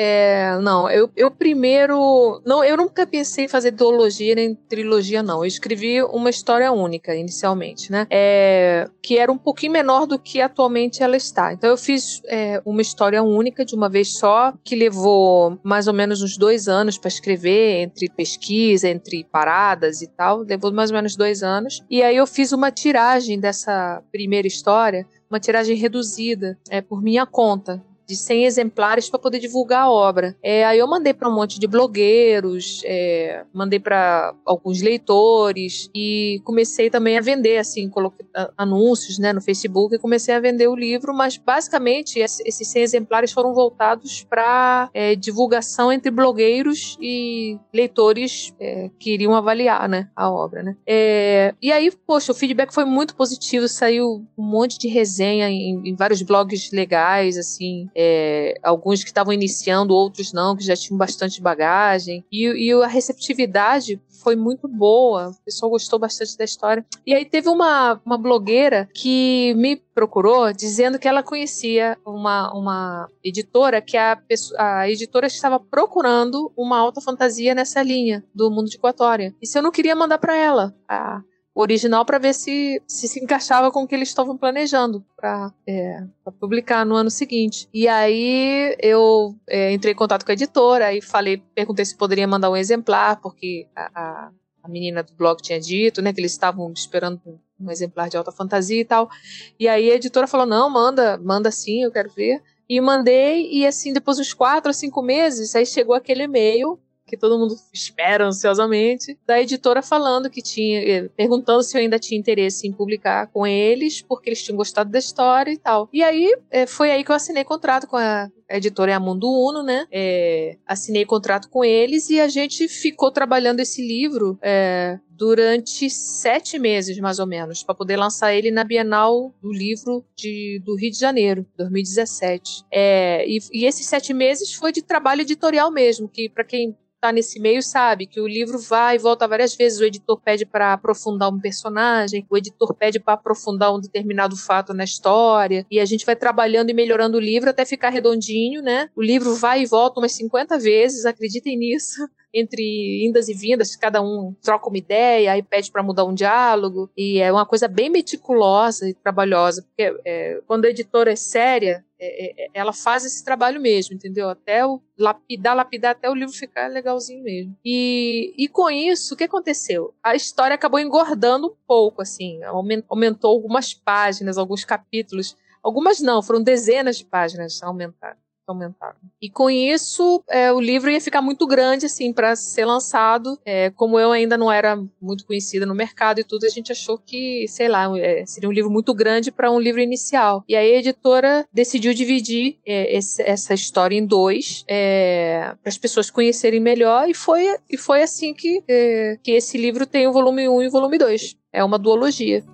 É, 0.00 0.56
não, 0.62 0.88
eu, 0.88 1.10
eu 1.16 1.28
primeiro. 1.28 2.40
Não, 2.46 2.62
eu 2.62 2.76
nunca 2.76 3.04
pensei 3.04 3.46
em 3.46 3.48
fazer 3.48 3.72
duologia 3.72 4.36
nem 4.36 4.54
trilogia, 4.54 5.24
não. 5.24 5.38
Eu 5.38 5.46
escrevi 5.46 6.00
uma 6.04 6.30
história 6.30 6.70
única 6.70 7.16
inicialmente, 7.16 7.90
né? 7.90 8.06
É, 8.08 8.88
que 9.02 9.18
era 9.18 9.32
um 9.32 9.36
pouquinho 9.36 9.72
menor 9.72 10.06
do 10.06 10.16
que 10.16 10.40
atualmente 10.40 11.02
ela 11.02 11.16
está. 11.16 11.52
Então 11.52 11.68
eu 11.68 11.76
fiz 11.76 12.22
é, 12.26 12.62
uma 12.64 12.80
história 12.80 13.20
única 13.24 13.64
de 13.64 13.74
uma 13.74 13.88
vez 13.88 14.16
só, 14.16 14.54
que 14.62 14.76
levou 14.76 15.58
mais 15.64 15.88
ou 15.88 15.94
menos 15.94 16.22
uns 16.22 16.36
dois 16.36 16.68
anos 16.68 16.96
para 16.96 17.08
escrever, 17.08 17.82
entre 17.82 18.08
pesquisa, 18.08 18.88
entre 18.88 19.24
paradas 19.24 20.00
e 20.00 20.06
tal. 20.06 20.44
Levou 20.44 20.72
mais 20.72 20.90
ou 20.90 20.96
menos 20.96 21.16
dois 21.16 21.42
anos. 21.42 21.82
E 21.90 22.04
aí 22.04 22.16
eu 22.16 22.26
fiz 22.28 22.52
uma 22.52 22.70
tiragem 22.70 23.40
dessa 23.40 24.00
primeira 24.12 24.46
história, 24.46 25.04
uma 25.28 25.40
tiragem 25.40 25.74
reduzida, 25.74 26.56
é, 26.70 26.80
por 26.80 27.02
minha 27.02 27.26
conta 27.26 27.82
de 28.08 28.16
100 28.16 28.46
exemplares 28.46 29.10
para 29.10 29.18
poder 29.18 29.38
divulgar 29.38 29.84
a 29.84 29.90
obra. 29.90 30.34
É, 30.42 30.64
aí 30.64 30.78
eu 30.78 30.88
mandei 30.88 31.12
para 31.12 31.28
um 31.28 31.34
monte 31.34 31.60
de 31.60 31.66
blogueiros, 31.66 32.80
é, 32.84 33.44
mandei 33.52 33.78
para 33.78 34.34
alguns 34.46 34.80
leitores 34.80 35.90
e 35.94 36.40
comecei 36.44 36.88
também 36.88 37.18
a 37.18 37.20
vender, 37.20 37.58
assim, 37.58 37.88
coloquei 37.90 38.26
anúncios 38.56 39.18
né, 39.18 39.32
no 39.32 39.42
Facebook 39.42 39.94
e 39.94 39.98
comecei 39.98 40.34
a 40.34 40.40
vender 40.40 40.68
o 40.68 40.74
livro, 40.74 41.12
mas 41.12 41.36
basicamente 41.36 42.18
esses 42.18 42.68
100 42.68 42.82
exemplares 42.82 43.32
foram 43.32 43.52
voltados 43.52 44.24
para 44.24 44.88
é, 44.94 45.14
divulgação 45.14 45.92
entre 45.92 46.10
blogueiros 46.10 46.96
e 47.00 47.58
leitores 47.74 48.54
é, 48.58 48.90
que 48.98 49.12
iriam 49.12 49.34
avaliar 49.34 49.88
né, 49.88 50.08
a 50.16 50.30
obra. 50.30 50.62
Né? 50.62 50.76
É, 50.86 51.54
e 51.60 51.70
aí, 51.70 51.90
poxa, 52.06 52.32
o 52.32 52.34
feedback 52.34 52.72
foi 52.72 52.86
muito 52.86 53.14
positivo, 53.14 53.68
saiu 53.68 54.24
um 54.38 54.42
monte 54.42 54.78
de 54.78 54.88
resenha 54.88 55.50
em, 55.50 55.82
em 55.84 55.94
vários 55.94 56.22
blogs 56.22 56.70
legais, 56.72 57.36
assim, 57.36 57.88
é, 58.00 58.54
alguns 58.62 59.02
que 59.02 59.10
estavam 59.10 59.32
iniciando, 59.32 59.92
outros 59.92 60.32
não, 60.32 60.54
que 60.54 60.64
já 60.64 60.76
tinham 60.76 60.96
bastante 60.96 61.42
bagagem. 61.42 62.24
E, 62.30 62.46
e 62.46 62.72
a 62.72 62.86
receptividade 62.86 64.00
foi 64.22 64.36
muito 64.36 64.68
boa, 64.68 65.30
o 65.30 65.44
pessoal 65.44 65.70
gostou 65.70 65.98
bastante 65.98 66.36
da 66.38 66.44
história. 66.44 66.86
E 67.04 67.12
aí 67.12 67.24
teve 67.24 67.48
uma, 67.48 68.00
uma 68.06 68.16
blogueira 68.16 68.88
que 68.94 69.52
me 69.56 69.76
procurou 69.76 70.52
dizendo 70.52 70.98
que 70.98 71.08
ela 71.08 71.24
conhecia 71.24 71.98
uma, 72.06 72.52
uma 72.52 73.08
editora 73.24 73.82
que 73.82 73.96
a, 73.96 74.16
a 74.58 74.88
editora 74.88 75.26
estava 75.26 75.58
procurando 75.58 76.52
uma 76.56 76.78
alta 76.78 77.00
fantasia 77.00 77.52
nessa 77.52 77.82
linha 77.82 78.24
do 78.32 78.48
mundo 78.48 78.68
de 78.68 78.76
Equatória. 78.76 79.34
E 79.42 79.46
se 79.46 79.58
eu 79.58 79.62
não 79.62 79.72
queria 79.72 79.96
mandar 79.96 80.18
para 80.18 80.36
ela 80.36 80.72
a, 80.88 81.20
original 81.60 82.04
para 82.04 82.18
ver 82.18 82.34
se, 82.34 82.80
se 82.86 83.08
se 83.08 83.20
encaixava 83.20 83.72
com 83.72 83.82
o 83.82 83.88
que 83.88 83.94
eles 83.94 84.08
estavam 84.08 84.36
planejando 84.36 85.04
para 85.16 85.52
é, 85.66 86.04
publicar 86.38 86.86
no 86.86 86.94
ano 86.94 87.10
seguinte. 87.10 87.68
E 87.74 87.88
aí 87.88 88.76
eu 88.80 89.34
é, 89.48 89.72
entrei 89.72 89.92
em 89.92 89.96
contato 89.96 90.24
com 90.24 90.30
a 90.30 90.34
editora 90.34 90.94
e 90.94 91.02
falei, 91.02 91.42
perguntei 91.54 91.84
se 91.84 91.96
poderia 91.96 92.28
mandar 92.28 92.48
um 92.48 92.56
exemplar, 92.56 93.20
porque 93.20 93.66
a, 93.74 93.90
a, 93.92 94.30
a 94.62 94.68
menina 94.68 95.02
do 95.02 95.12
blog 95.14 95.42
tinha 95.42 95.58
dito, 95.58 96.00
né, 96.00 96.12
que 96.12 96.20
eles 96.20 96.30
estavam 96.30 96.72
esperando 96.72 97.20
um 97.60 97.70
exemplar 97.72 98.08
de 98.08 98.16
alta 98.16 98.30
fantasia 98.30 98.80
e 98.80 98.84
tal. 98.84 99.10
E 99.58 99.66
aí 99.66 99.90
a 99.90 99.96
editora 99.96 100.28
falou: 100.28 100.46
não, 100.46 100.70
manda, 100.70 101.18
manda 101.18 101.50
sim, 101.50 101.82
eu 101.82 101.90
quero 101.90 102.10
ver. 102.10 102.40
E 102.68 102.80
mandei, 102.80 103.50
e 103.50 103.66
assim, 103.66 103.92
depois 103.92 104.18
uns 104.18 104.32
quatro 104.32 104.68
ou 104.68 104.74
cinco 104.74 105.02
meses, 105.02 105.56
aí 105.56 105.66
chegou 105.66 105.94
aquele 105.94 106.24
e-mail 106.24 106.78
que 107.08 107.16
todo 107.16 107.38
mundo 107.38 107.56
espera 107.72 108.26
ansiosamente, 108.26 109.18
da 109.26 109.40
editora 109.40 109.82
falando 109.82 110.30
que 110.30 110.42
tinha, 110.42 110.80
eh, 110.80 111.08
perguntando 111.16 111.62
se 111.62 111.76
eu 111.76 111.80
ainda 111.80 111.98
tinha 111.98 112.18
interesse 112.18 112.68
em 112.68 112.72
publicar 112.72 113.26
com 113.28 113.46
eles, 113.46 114.02
porque 114.02 114.28
eles 114.28 114.42
tinham 114.42 114.56
gostado 114.56 114.90
da 114.90 114.98
história 114.98 115.50
e 115.50 115.58
tal. 115.58 115.88
E 115.92 116.02
aí 116.02 116.32
eh, 116.50 116.66
foi 116.66 116.90
aí 116.90 117.02
que 117.02 117.10
eu 117.10 117.16
assinei 117.16 117.44
contrato 117.44 117.86
com 117.86 117.96
a, 117.96 118.30
a 118.50 118.56
editora 118.56 118.92
é 118.92 118.94
a 118.94 119.00
Mundo 119.00 119.28
Uno, 119.28 119.62
né? 119.62 119.86
É, 119.90 120.56
assinei 120.66 121.04
contrato 121.04 121.48
com 121.50 121.64
eles 121.64 122.08
e 122.10 122.20
a 122.20 122.28
gente 122.28 122.66
ficou 122.68 123.10
trabalhando 123.10 123.60
esse 123.60 123.86
livro 123.86 124.38
é, 124.40 124.98
durante 125.10 125.90
sete 125.90 126.58
meses, 126.58 126.98
mais 126.98 127.18
ou 127.18 127.26
menos, 127.26 127.62
para 127.62 127.74
poder 127.74 127.96
lançar 127.96 128.34
ele 128.34 128.50
na 128.50 128.64
Bienal 128.64 129.34
do 129.42 129.52
Livro 129.52 130.04
de, 130.16 130.62
do 130.64 130.76
Rio 130.76 130.90
de 130.90 130.98
Janeiro, 130.98 131.46
2017. 131.56 132.64
É, 132.72 133.24
e, 133.28 133.38
e 133.52 133.64
esses 133.66 133.86
sete 133.86 134.14
meses 134.14 134.54
foi 134.54 134.72
de 134.72 134.82
trabalho 134.82 135.22
editorial 135.22 135.70
mesmo, 135.70 136.08
que 136.08 136.28
para 136.28 136.44
quem 136.44 136.76
tá 137.00 137.12
nesse 137.12 137.40
meio 137.40 137.62
sabe 137.62 138.06
que 138.06 138.20
o 138.20 138.26
livro 138.26 138.58
vai 138.58 138.96
e 138.96 138.98
volta 138.98 139.28
várias 139.28 139.54
vezes. 139.54 139.80
O 139.80 139.84
editor 139.84 140.20
pede 140.20 140.44
para 140.44 140.72
aprofundar 140.72 141.30
um 141.32 141.40
personagem, 141.40 142.26
o 142.28 142.36
editor 142.36 142.74
pede 142.74 142.98
para 142.98 143.14
aprofundar 143.14 143.74
um 143.74 143.80
determinado 143.80 144.36
fato 144.36 144.74
na 144.74 144.84
história, 144.84 145.64
e 145.70 145.80
a 145.80 145.84
gente 145.84 146.04
vai 146.04 146.16
trabalhando 146.16 146.70
e 146.70 146.74
melhorando 146.74 147.16
o 147.16 147.20
livro 147.20 147.50
até 147.50 147.64
ficar 147.64 147.90
redondinho, 147.90 148.37
né? 148.62 148.90
O 148.94 149.02
livro 149.02 149.34
vai 149.34 149.62
e 149.62 149.66
volta 149.66 150.00
umas 150.00 150.12
50 150.12 150.58
vezes, 150.58 151.04
acreditem 151.04 151.56
nisso 151.56 152.08
entre 152.32 153.06
indas 153.06 153.28
e 153.28 153.34
vindas, 153.34 153.74
cada 153.74 154.02
um 154.02 154.34
troca 154.42 154.68
uma 154.68 154.78
ideia, 154.78 155.32
aí 155.32 155.42
pede 155.42 155.70
para 155.70 155.82
mudar 155.82 156.04
um 156.04 156.14
diálogo, 156.14 156.90
e 156.96 157.18
é 157.18 157.32
uma 157.32 157.46
coisa 157.46 157.66
bem 157.66 157.88
meticulosa 157.88 158.88
e 158.88 158.94
trabalhosa, 158.94 159.62
porque 159.62 159.98
é, 160.04 160.40
quando 160.46 160.66
a 160.66 160.70
editora 160.70 161.12
é 161.12 161.16
séria, 161.16 161.84
é, 162.00 162.26
é, 162.26 162.44
é, 162.44 162.48
ela 162.54 162.72
faz 162.72 163.04
esse 163.04 163.24
trabalho 163.24 163.60
mesmo, 163.60 163.94
entendeu? 163.94 164.28
Até 164.28 164.64
o 164.64 164.80
lapidar, 164.96 165.56
lapidar 165.56 165.92
até 165.92 166.08
o 166.08 166.14
livro 166.14 166.32
ficar 166.32 166.70
legalzinho 166.70 167.24
mesmo. 167.24 167.56
E, 167.64 168.34
e 168.38 168.46
com 168.46 168.70
isso, 168.70 169.14
o 169.14 169.16
que 169.16 169.24
aconteceu? 169.24 169.92
A 170.02 170.14
história 170.14 170.54
acabou 170.54 170.78
engordando 170.78 171.48
um 171.48 171.56
pouco, 171.66 172.00
assim, 172.00 172.40
aumentou 172.88 173.32
algumas 173.32 173.74
páginas, 173.74 174.38
alguns 174.38 174.64
capítulos. 174.64 175.36
Algumas 175.60 176.00
não, 176.00 176.22
foram 176.22 176.40
dezenas 176.40 176.98
de 176.98 177.04
páginas 177.04 177.60
aumentaram 177.62 178.16
aumentaram. 178.50 178.96
E 179.20 179.30
com 179.30 179.50
isso, 179.50 180.22
é, 180.28 180.52
o 180.52 180.60
livro 180.60 180.90
ia 180.90 181.00
ficar 181.00 181.22
muito 181.22 181.46
grande, 181.46 181.86
assim, 181.86 182.12
para 182.12 182.36
ser 182.36 182.64
lançado. 182.64 183.38
É, 183.44 183.70
como 183.70 183.98
eu 183.98 184.12
ainda 184.12 184.36
não 184.36 184.50
era 184.50 184.76
muito 185.00 185.26
conhecida 185.26 185.66
no 185.66 185.74
mercado 185.74 186.20
e 186.20 186.24
tudo, 186.24 186.44
a 186.44 186.48
gente 186.48 186.72
achou 186.72 186.98
que, 186.98 187.46
sei 187.48 187.68
lá, 187.68 187.86
é, 187.98 188.24
seria 188.26 188.48
um 188.48 188.52
livro 188.52 188.70
muito 188.70 188.94
grande 188.94 189.30
para 189.30 189.50
um 189.50 189.58
livro 189.58 189.80
inicial. 189.80 190.44
E 190.48 190.54
aí 190.56 190.74
a 190.74 190.78
editora 190.78 191.46
decidiu 191.52 191.92
dividir 191.94 192.58
é, 192.66 192.96
esse, 192.96 193.22
essa 193.22 193.54
história 193.54 193.96
em 193.96 194.04
dois, 194.04 194.64
é, 194.68 195.54
para 195.62 195.68
as 195.68 195.78
pessoas 195.78 196.10
conhecerem 196.10 196.60
melhor, 196.60 197.08
e 197.08 197.14
foi, 197.14 197.46
e 197.70 197.76
foi 197.76 198.02
assim 198.02 198.34
que, 198.34 198.62
é, 198.68 199.18
que 199.22 199.32
esse 199.32 199.58
livro 199.58 199.86
tem 199.86 200.06
o 200.06 200.12
volume 200.12 200.48
1 200.48 200.62
e 200.62 200.68
o 200.68 200.70
volume 200.70 200.98
2. 200.98 201.36
É 201.52 201.64
uma 201.64 201.78
duologia. 201.78 202.44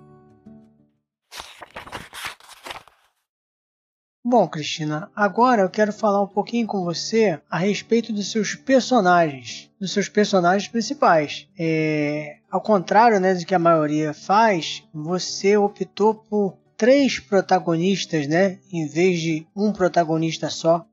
Bom, 4.27 4.47
Cristina, 4.47 5.07
agora 5.15 5.61
eu 5.61 5.69
quero 5.69 5.93
falar 5.93 6.19
um 6.19 6.27
pouquinho 6.27 6.65
com 6.65 6.83
você 6.83 7.39
a 7.47 7.59
respeito 7.59 8.11
dos 8.11 8.31
seus 8.31 8.55
personagens, 8.55 9.69
dos 9.79 9.93
seus 9.93 10.09
personagens 10.09 10.67
principais. 10.67 11.47
É, 11.55 12.37
ao 12.49 12.59
contrário 12.59 13.19
né, 13.19 13.35
do 13.35 13.45
que 13.45 13.53
a 13.53 13.59
maioria 13.59 14.15
faz, 14.15 14.83
você 14.91 15.55
optou 15.55 16.15
por 16.15 16.57
três 16.75 17.19
protagonistas, 17.19 18.25
né, 18.25 18.57
em 18.73 18.87
vez 18.87 19.21
de 19.21 19.45
um 19.55 19.71
protagonista 19.71 20.49
só. 20.49 20.83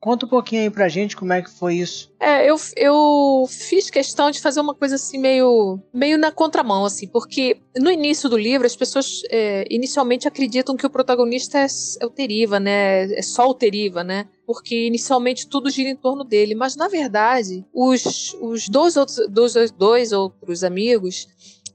Conta 0.00 0.26
um 0.26 0.28
pouquinho 0.28 0.62
aí 0.62 0.70
pra 0.70 0.88
gente 0.88 1.16
como 1.16 1.32
é 1.32 1.42
que 1.42 1.50
foi 1.50 1.74
isso. 1.74 2.12
É, 2.20 2.48
eu, 2.48 2.56
eu 2.76 3.46
fiz 3.48 3.90
questão 3.90 4.30
de 4.30 4.40
fazer 4.40 4.60
uma 4.60 4.74
coisa 4.74 4.94
assim 4.94 5.18
meio, 5.18 5.80
meio 5.92 6.16
na 6.16 6.30
contramão, 6.30 6.84
assim, 6.84 7.08
porque 7.08 7.60
no 7.76 7.90
início 7.90 8.28
do 8.28 8.36
livro 8.36 8.64
as 8.64 8.76
pessoas 8.76 9.22
é, 9.28 9.64
inicialmente 9.68 10.28
acreditam 10.28 10.76
que 10.76 10.86
o 10.86 10.90
protagonista 10.90 11.58
é, 11.58 11.66
é 12.00 12.06
o 12.06 12.10
Teriva, 12.10 12.60
né? 12.60 13.12
É 13.12 13.22
só 13.22 13.48
o 13.48 13.54
Teriva, 13.54 14.04
né? 14.04 14.28
Porque 14.46 14.86
inicialmente 14.86 15.48
tudo 15.48 15.68
gira 15.68 15.88
em 15.88 15.96
torno 15.96 16.22
dele. 16.22 16.54
Mas 16.54 16.76
na 16.76 16.86
verdade, 16.86 17.66
os, 17.74 18.36
os 18.40 18.68
dois, 18.68 18.96
outros, 18.96 19.18
dois, 19.28 19.70
dois 19.72 20.12
outros 20.12 20.62
amigos 20.62 21.26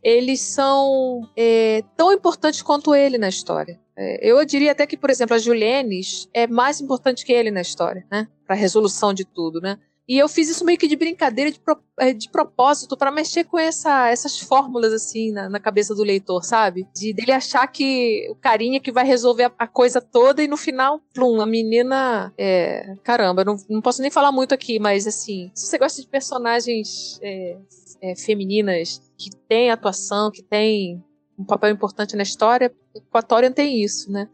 eles 0.03 0.41
são 0.41 1.21
é, 1.35 1.81
tão 1.95 2.11
importantes 2.11 2.61
quanto 2.61 2.93
ele 2.93 3.17
na 3.17 3.29
história. 3.29 3.79
É, 3.95 4.27
eu 4.27 4.43
diria 4.45 4.71
até 4.71 4.85
que, 4.85 4.97
por 4.97 5.09
exemplo, 5.09 5.35
a 5.35 5.39
Julienes 5.39 6.27
é 6.33 6.47
mais 6.47 6.81
importante 6.81 7.25
que 7.25 7.31
ele 7.31 7.51
na 7.51 7.61
história, 7.61 8.05
né? 8.11 8.27
Para 8.45 8.55
a 8.55 8.59
resolução 8.59 9.13
de 9.13 9.25
tudo, 9.25 9.61
né? 9.61 9.79
E 10.07 10.17
eu 10.17 10.27
fiz 10.27 10.49
isso 10.49 10.65
meio 10.65 10.77
que 10.77 10.87
de 10.87 10.97
brincadeira, 10.97 11.49
de, 11.49 11.59
pro, 11.59 11.79
é, 11.97 12.11
de 12.11 12.29
propósito, 12.29 12.97
para 12.97 13.09
mexer 13.09 13.45
com 13.45 13.57
essa, 13.57 14.09
essas 14.09 14.37
fórmulas, 14.37 14.91
assim, 14.91 15.31
na, 15.31 15.49
na, 15.49 15.59
cabeça 15.61 15.95
do 15.95 16.03
leitor, 16.03 16.43
sabe? 16.43 16.85
De 16.93 17.13
dele 17.13 17.31
achar 17.31 17.65
que 17.67 18.27
o 18.29 18.35
carinha 18.35 18.81
que 18.81 18.91
vai 18.91 19.05
resolver 19.05 19.45
a, 19.45 19.51
a 19.57 19.67
coisa 19.67 20.01
toda 20.01 20.43
e 20.43 20.47
no 20.47 20.57
final, 20.57 20.99
plum, 21.13 21.39
a 21.39 21.45
menina. 21.45 22.33
É, 22.37 22.95
caramba, 23.01 23.45
não, 23.45 23.55
não 23.69 23.81
posso 23.81 24.01
nem 24.01 24.11
falar 24.11 24.31
muito 24.31 24.53
aqui, 24.53 24.77
mas 24.77 25.07
assim, 25.07 25.49
se 25.55 25.67
você 25.67 25.77
gosta 25.77 26.01
de 26.01 26.07
personagens 26.07 27.17
é, 27.21 27.57
é 28.01 28.15
femininas 28.15 29.01
que 29.17 29.29
têm 29.47 29.71
atuação, 29.71 30.29
que 30.31 30.43
têm 30.43 31.01
um 31.37 31.43
papel 31.43 31.71
importante 31.71 32.15
na 32.15 32.23
história, 32.23 32.71
o 32.93 33.51
tem 33.53 33.81
isso, 33.81 34.11
né? 34.11 34.27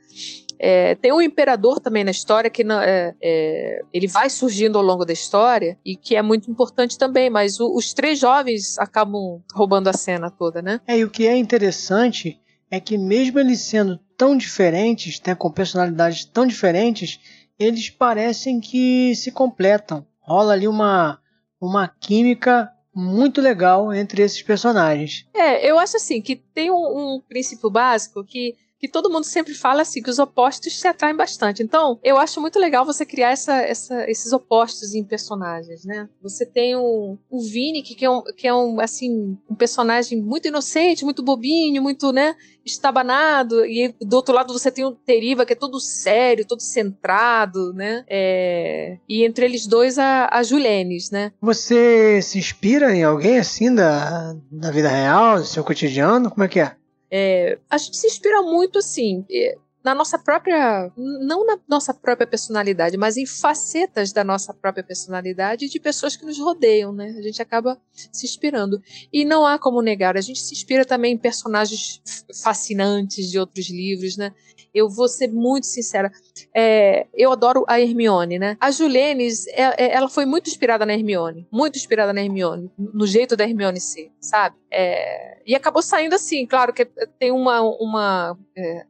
É, 0.62 0.96
tem 0.96 1.13
um 1.13 1.22
imperador 1.22 1.79
também 1.79 2.03
na 2.03 2.12
história 2.12 2.50
que 2.50 2.63
é, 2.63 3.15
é, 3.22 3.82
ele 3.94 4.08
vai 4.08 4.29
surgindo 4.29 4.77
ao 4.77 4.84
longo 4.84 5.06
da 5.06 5.13
história 5.13 5.77
e 5.86 5.96
que 5.96 6.18
é 6.18 6.22
muito 6.22 6.51
importante 6.51 6.98
também, 6.98 7.29
mas 7.29 7.62
o, 7.62 7.74
os 7.74 7.94
três 7.94 8.20
jovens 8.20 8.77
acabam 8.77 9.41
roubando 9.53 9.88
a 9.88 9.94
cena 9.94 10.29
toda, 10.29 10.62
né? 10.62 10.82
É, 10.86 10.98
e 10.98 11.06
o 11.06 11.10
que 11.10 11.25
é 11.25 11.38
interessante 11.38 12.38
é 12.70 12.79
que 12.79 12.98
mesmo 12.98 13.39
eles 13.39 13.62
sendo 13.62 13.98
tão 14.18 14.36
diferentes, 14.36 15.22
né, 15.25 15.34
com 15.34 15.50
personalidades 15.50 16.25
tão 16.25 16.46
diferentes, 16.46 17.20
eles 17.58 17.89
parecem 17.89 18.60
que 18.60 19.15
se 19.15 19.32
completam. 19.32 20.06
Rola 20.20 20.53
ali 20.53 20.68
uma, 20.68 21.20
uma 21.60 21.88
química 21.88 22.70
muito 22.93 23.41
legal 23.41 23.93
entre 23.93 24.22
esses 24.22 24.41
personagens. 24.41 25.27
É, 25.34 25.69
eu 25.69 25.77
acho 25.77 25.98
assim 25.98 26.22
que 26.22 26.36
tem 26.36 26.72
um, 26.72 26.75
um 27.15 27.22
princípio 27.22 27.69
básico 27.69 28.24
que 28.24 28.55
que 28.79 28.88
todo 28.88 29.09
mundo 29.09 29.25
sempre 29.25 29.53
fala 29.53 29.81
assim, 29.81 30.01
que 30.01 30.09
os 30.09 30.19
opostos 30.19 30.79
se 30.79 30.88
atraem 30.88 31.15
bastante. 31.15 31.62
Então, 31.62 32.00
eu 32.03 32.17
acho 32.17 32.39
muito 32.39 32.57
legal 32.57 32.86
você 32.86 33.05
criar 33.05 33.31
essa, 33.31 33.57
essa, 33.62 34.09
esses 34.09 34.31
opostos 34.31 34.95
em 34.95 35.03
personagens, 35.03 35.83
né? 35.83 36.07
Você 36.21 36.45
tem 36.45 36.75
o, 36.75 37.17
o 37.29 37.41
Vini, 37.41 37.83
que 37.83 38.05
é, 38.05 38.09
um, 38.09 38.24
que 38.24 38.48
é 38.48 38.53
um, 38.53 38.79
assim, 38.79 39.38
um 39.50 39.55
personagem 39.55 40.21
muito 40.21 40.48
inocente, 40.48 41.03
muito 41.03 41.21
bobinho, 41.21 41.81
muito, 41.81 42.13
né, 42.13 42.36
estabanado, 42.65 43.65
e 43.65 43.93
do 44.01 44.15
outro 44.15 44.33
lado 44.33 44.53
você 44.53 44.71
tem 44.71 44.86
o 44.86 44.91
Teriva, 44.91 45.45
que 45.45 45.53
é 45.53 45.55
todo 45.55 45.79
sério, 45.79 46.45
todo 46.45 46.62
centrado, 46.62 47.74
né? 47.74 48.05
É... 48.07 48.98
E 49.07 49.25
entre 49.25 49.45
eles 49.45 49.65
dois, 49.65 49.98
a, 49.98 50.29
a 50.31 50.43
Julenes, 50.43 51.09
né? 51.12 51.31
Você 51.41 52.21
se 52.21 52.38
inspira 52.38 52.95
em 52.95 53.03
alguém 53.03 53.39
assim 53.39 53.74
da, 53.74 54.36
da 54.51 54.71
vida 54.71 54.89
real, 54.89 55.39
do 55.39 55.45
seu 55.45 55.63
cotidiano? 55.63 56.29
Como 56.29 56.43
é 56.43 56.48
que 56.48 56.59
é? 56.59 56.75
É, 57.12 57.58
a 57.70 57.78
gente 57.78 57.98
se 57.98 58.08
inspira 58.08 58.42
muito, 58.42 58.80
assim, 58.80 59.25
é, 59.32 59.58
na 59.83 59.95
nossa 59.95 60.17
própria. 60.17 60.91
Não 60.98 61.45
na 61.45 61.57
nossa 61.67 61.93
própria 61.93 62.27
personalidade, 62.27 62.98
mas 62.98 63.17
em 63.17 63.25
facetas 63.25 64.12
da 64.12 64.24
nossa 64.24 64.53
própria 64.53 64.83
personalidade 64.83 65.69
de 65.69 65.79
pessoas 65.79 66.15
que 66.15 66.25
nos 66.25 66.39
rodeiam, 66.39 66.91
né? 66.91 67.15
A 67.17 67.21
gente 67.21 67.41
acaba 67.41 67.79
se 68.12 68.25
inspirando. 68.25 68.81
E 69.12 69.24
não 69.24 69.45
há 69.45 69.57
como 69.57 69.81
negar, 69.81 70.17
a 70.17 70.21
gente 70.21 70.39
se 70.39 70.53
inspira 70.53 70.86
também 70.86 71.13
em 71.13 71.17
personagens 71.17 72.01
fascinantes 72.43 73.29
de 73.29 73.39
outros 73.39 73.69
livros, 73.69 74.17
né? 74.17 74.33
Eu 74.74 74.88
vou 74.88 75.07
ser 75.07 75.27
muito 75.27 75.65
sincera. 75.65 76.12
É, 76.55 77.07
eu 77.13 77.31
adoro 77.31 77.65
a 77.67 77.79
Hermione, 77.79 78.38
né? 78.38 78.55
A 78.59 78.69
Julenes, 78.69 79.48
é, 79.48 79.86
é, 79.86 79.95
ela 79.95 80.07
foi 80.07 80.25
muito 80.25 80.48
inspirada 80.48 80.86
na 80.86 80.93
Hermione. 80.93 81.48
Muito 81.51 81.77
inspirada 81.77 82.13
na 82.13 82.21
Hermione. 82.21 82.71
No 82.77 83.07
jeito 83.07 83.36
da 83.36 83.45
Hermione 83.45 83.79
ser, 83.79 84.12
sabe? 84.19 84.55
É, 84.71 85.41
e 85.45 85.55
acabou 85.55 85.81
saindo 85.81 86.13
assim. 86.13 86.45
Claro 86.45 86.71
que 86.74 86.86
tem 87.17 87.31
uma. 87.31 87.62
uma 87.62 88.38
é, 88.55 88.86